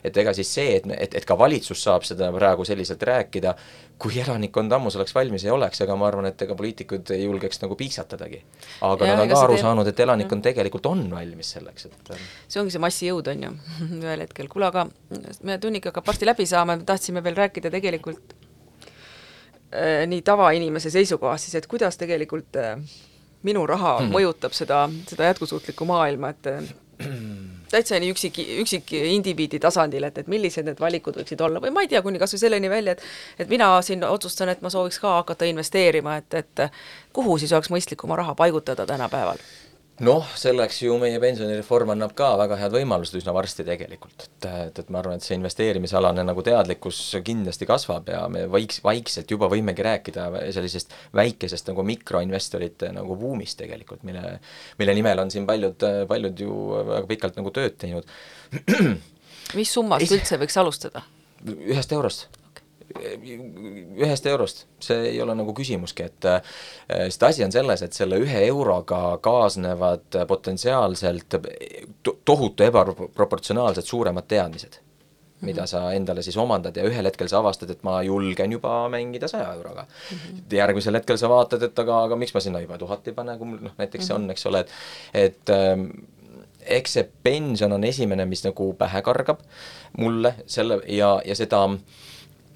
[0.05, 3.55] et ega siis see, et, et, et ka valitsus saab seda praegu selliselt rääkida,
[3.99, 7.63] kui elanikkond ammu selleks valmis ei oleks, ega ma arvan, et ega poliitikud ei julgeks
[7.63, 8.43] nagu piiksatadagi.
[8.81, 9.65] aga ja, nad on ka aru teeb...
[9.65, 12.17] saanud, et elanikkond tegelikult on valmis selleks, et
[12.49, 13.53] see ongi see massijõud, on ju,
[14.05, 14.89] ühel hetkel, kuule aga
[15.43, 18.46] me tunnik hakkab varsti läbi saama, tahtsime veel rääkida tegelikult Äh,
[20.07, 22.77] nii tavainimese seisukohast siis, et kuidas tegelikult äh,
[23.43, 26.69] minu raha mm mõjutab seda, seda jätkusuutlikku maailma, et äh,
[27.71, 31.85] täitsa nii üksik, üksik indiviidi tasandil, et, et millised need valikud võiksid olla või ma
[31.85, 35.01] ei tea, kuni kas või selleni välja, et et mina siin otsustan, et ma sooviks
[35.03, 36.67] ka hakata investeerima, et, et
[37.13, 39.43] kuhu siis oleks mõistlik oma raha paigutada tänapäeval
[40.05, 44.81] noh, selleks ju meie pensionireform annab ka väga head võimalused üsna varsti tegelikult, et, et,
[44.83, 49.49] et ma arvan, et see investeerimisalane nagu teadlikkus kindlasti kasvab ja me vaiks-, vaikselt juba
[49.53, 54.39] võimegi rääkida sellisest väikesest nagu mikroinvestorite nagu buumist tegelikult, mille,
[54.81, 58.09] mille nimel on siin paljud, paljud ju väga pikalt nagu tööd teinud.
[59.59, 61.07] mis summast üldse võiks alustada?
[61.47, 62.36] ühest eurost
[62.95, 66.57] ühest eurost, see ei ole nagu küsimuski, et äh,
[66.89, 71.39] sest asi on selles, et selle ühe euroga kaasnevad potentsiaalselt
[72.25, 74.83] tohutu ebaproportsionaalselt suuremad teadmised
[75.41, 75.69] mida mhm.
[75.69, 79.51] sa endale siis omandad ja ühel hetkel sa avastad, et ma julgen juba mängida saja
[79.53, 80.17] euroga mm.
[80.17, 80.57] -hmm.
[80.57, 83.47] järgmisel hetkel sa vaatad, et aga, aga miks ma sinna juba tuhat ei pane, kui
[83.47, 84.15] mul noh, näiteks -hmm.
[84.15, 84.71] on, eks ole, et
[85.15, 85.87] et ähm,
[86.61, 89.41] eks see pension on esimene, mis nagu pähe kargab
[89.99, 91.79] mulle selle ja, ja seda äh,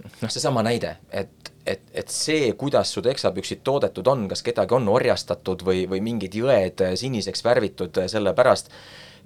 [0.05, 4.89] noh, seesama näide, et, et, et see, kuidas su teksapüksid toodetud on, kas kedagi on
[4.89, 8.73] orjastatud või, või mingid jõed siniseks värvitud sellepärast,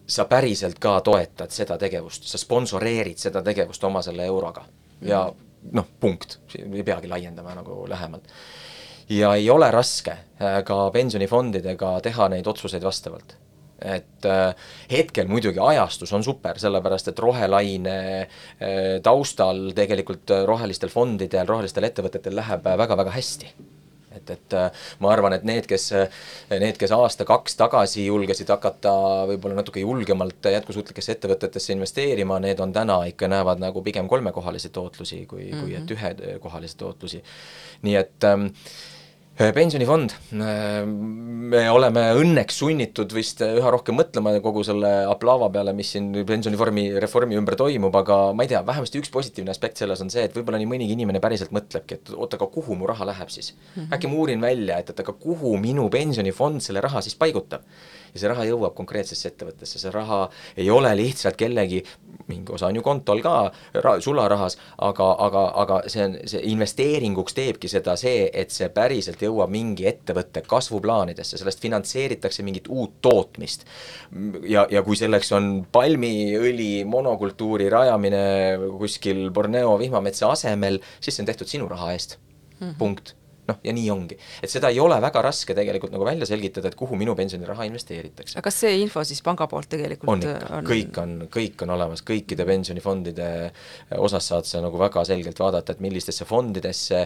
[0.07, 4.67] sa päriselt ka toetad seda tegevust, sa sponsoreerid seda tegevust oma selle euroga.
[5.05, 5.25] Ja
[5.73, 8.29] noh, punkt, ei peagi laiendama nagu lähemalt.
[9.09, 13.35] ja ei ole raske äh, ka pensionifondidega teha neid otsuseid vastavalt
[13.85, 21.47] et äh, hetkel muidugi ajastus on super, sellepärast et rohelaine äh, taustal tegelikult rohelistel fondidel,
[21.49, 23.55] rohelistel ettevõtetel läheb väga-väga hästi
[24.15, 24.55] et, et
[25.03, 25.89] ma arvan, et need, kes,
[26.53, 28.93] need, kes aasta-kaks tagasi julgesid hakata
[29.31, 35.25] võib-olla natuke julgemalt jätkusuutlikesse ettevõtetesse investeerima, need on täna ikka, näevad nagu pigem kolmekohalisi tootlusi
[35.27, 35.65] kui mm, -hmm.
[35.65, 36.31] kui et mhm.
[36.31, 37.25] ühekohalisi tootlusi.
[37.83, 38.51] nii et Äh,
[39.35, 45.91] pensionifond, äh, me oleme õnneks sunnitud vist üha rohkem mõtlema kogu selle aplaava peale, mis
[45.95, 50.13] siin pensioniformi, reformi ümber toimub, aga ma ei tea, vähemasti üks positiivne aspekt selles on
[50.13, 53.33] see, et võib-olla nii mõnigi inimene päriselt mõtlebki, et oot, aga kuhu mu raha läheb
[53.35, 53.75] siis mm.
[53.75, 53.91] -hmm.
[53.97, 57.67] äkki ma uurin välja, et, et aga kuhu minu pensionifond selle raha siis paigutab
[58.15, 61.83] ja see raha jõuab konkreetsesse ettevõttesse, see raha ei ole lihtsalt kellegi,
[62.31, 63.35] mingi osa on ju kontol ka
[63.85, 64.57] ra, sularahas,
[64.87, 69.89] aga, aga, aga see on, see investeeringuks teebki seda see, et see päriselt jõuab mingi
[69.91, 73.67] ettevõtte kasvuplaanidesse, sellest finantseeritakse mingit uut tootmist.
[74.49, 78.25] ja, ja kui selleks on palmiõli monokultuuri rajamine
[78.79, 82.19] kuskil Borneo vihmametsa asemel, siis see on tehtud sinu raha eest.
[82.61, 83.17] Mm, punkt
[83.49, 84.19] noh, ja nii ongi.
[84.43, 88.37] et seda ei ole väga raske tegelikult nagu välja selgitada, et kuhu minu pensioniraha investeeritakse.
[88.39, 91.75] aga kas see info siis panga poolt tegelikult on ikka on..., kõik on, kõik on
[91.77, 93.31] olemas, kõikide pensionifondide
[93.99, 97.05] osas saad sa nagu väga selgelt vaadata, et millistesse fondidesse,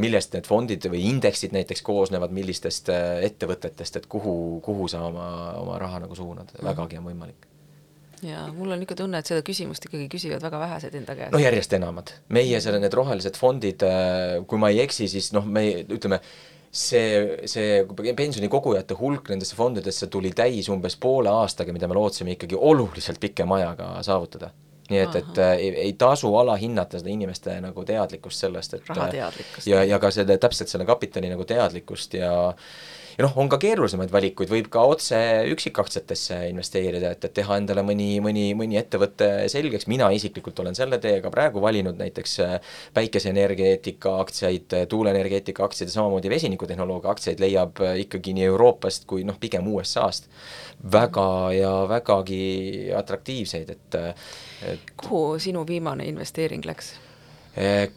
[0.00, 5.28] millest need fondid või indeksid näiteks koosnevad, millistest ettevõtetest, et kuhu, kuhu sa oma,
[5.60, 7.47] oma raha nagu suunad, vägagi on võimalik
[8.26, 11.32] ja mul on niisugune tunne, et seda küsimust ikkagi küsivad väga vähesed enda käest.
[11.34, 15.46] no järjest enamad, meie selle, need rohelised fondid, äh, kui ma ei eksi, siis noh,
[15.46, 16.20] me ütleme,
[16.70, 17.82] see, see
[18.16, 23.60] pensionikogujate hulk nendesse fondidesse tuli täis umbes poole aastaga, mida me lootsime ikkagi oluliselt pikema
[23.62, 24.52] ajaga saavutada.
[24.88, 29.82] Nii et, et äh, ei, ei tasu alahinnata seda inimeste nagu teadlikkust sellest, et ja,
[29.84, 32.30] ja ka selle, täpselt selle kapitali nagu teadlikkust ja
[33.18, 35.18] ja noh, on ka keerulisemaid valikuid, võib ka otse
[35.50, 41.00] üksikaktsiatesse investeerida, et, et teha endale mõni, mõni, mõni ettevõte selgeks, mina isiklikult olen selle
[41.02, 42.54] teega praegu valinud näiteks äh,
[42.94, 49.38] päikeseenergeetika aktsiaid, tuuleenergeetika aktsiaid ja samamoodi vesinikutehnoloogia aktsiaid leiab äh, ikkagi nii Euroopast kui noh,
[49.40, 50.30] pigem USA-st
[50.92, 52.42] väga ja vägagi
[52.94, 53.98] atraktiivseid, et,
[54.70, 56.94] et kuhu sinu viimane investeering läks?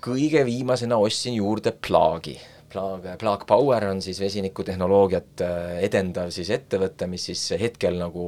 [0.01, 2.33] kõige viimasena ostsin juurde plaagi
[2.71, 8.25] Plaag, Plaag Power on siis vesinikutehnoloogiat äh, edendav siis ettevõte, mis siis hetkel nagu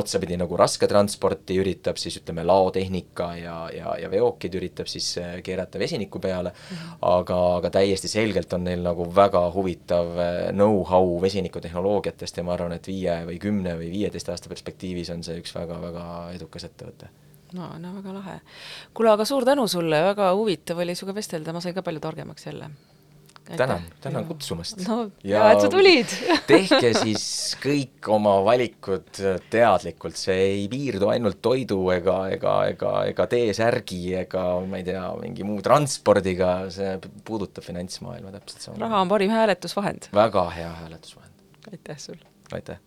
[0.00, 5.80] otsapidi nagu rasketransporti üritab siis ütleme, laotehnika ja, ja, ja veokid üritab siis äh, keerata
[5.82, 6.94] vesiniku peale -hmm.
[7.10, 12.72] aga, aga täiesti selgelt on neil nagu väga huvitav äh, know-how vesinikutehnoloogiatest ja ma arvan,
[12.78, 16.06] et viie või kümne või viieteist aasta perspektiivis on see üks väga-väga
[16.38, 17.10] edukas ettevõte
[17.52, 18.40] no, no väga lahe.
[18.94, 22.46] kuule, aga suur tänu sulle, väga huvitav oli sinuga vestelda, ma sain ka palju targemaks
[22.46, 22.70] jälle
[23.44, 24.82] tänan, tänan kutsumast.
[24.88, 26.14] no ja, hea, et sa tulid
[26.50, 27.24] tehke siis
[27.62, 29.20] kõik oma valikud
[29.52, 35.04] teadlikult, see ei piirdu ainult toidu ega, ega, ega, ega T-särgi ega ma ei tea,
[35.22, 38.80] mingi muu transpordiga, see puudutab finantsmaailma täpselt sama.
[38.86, 40.10] raha on parim hääletusvahend.
[40.14, 41.46] väga hea hääletusvahend.
[41.72, 42.26] aitäh sulle!
[42.52, 42.80] aitäh!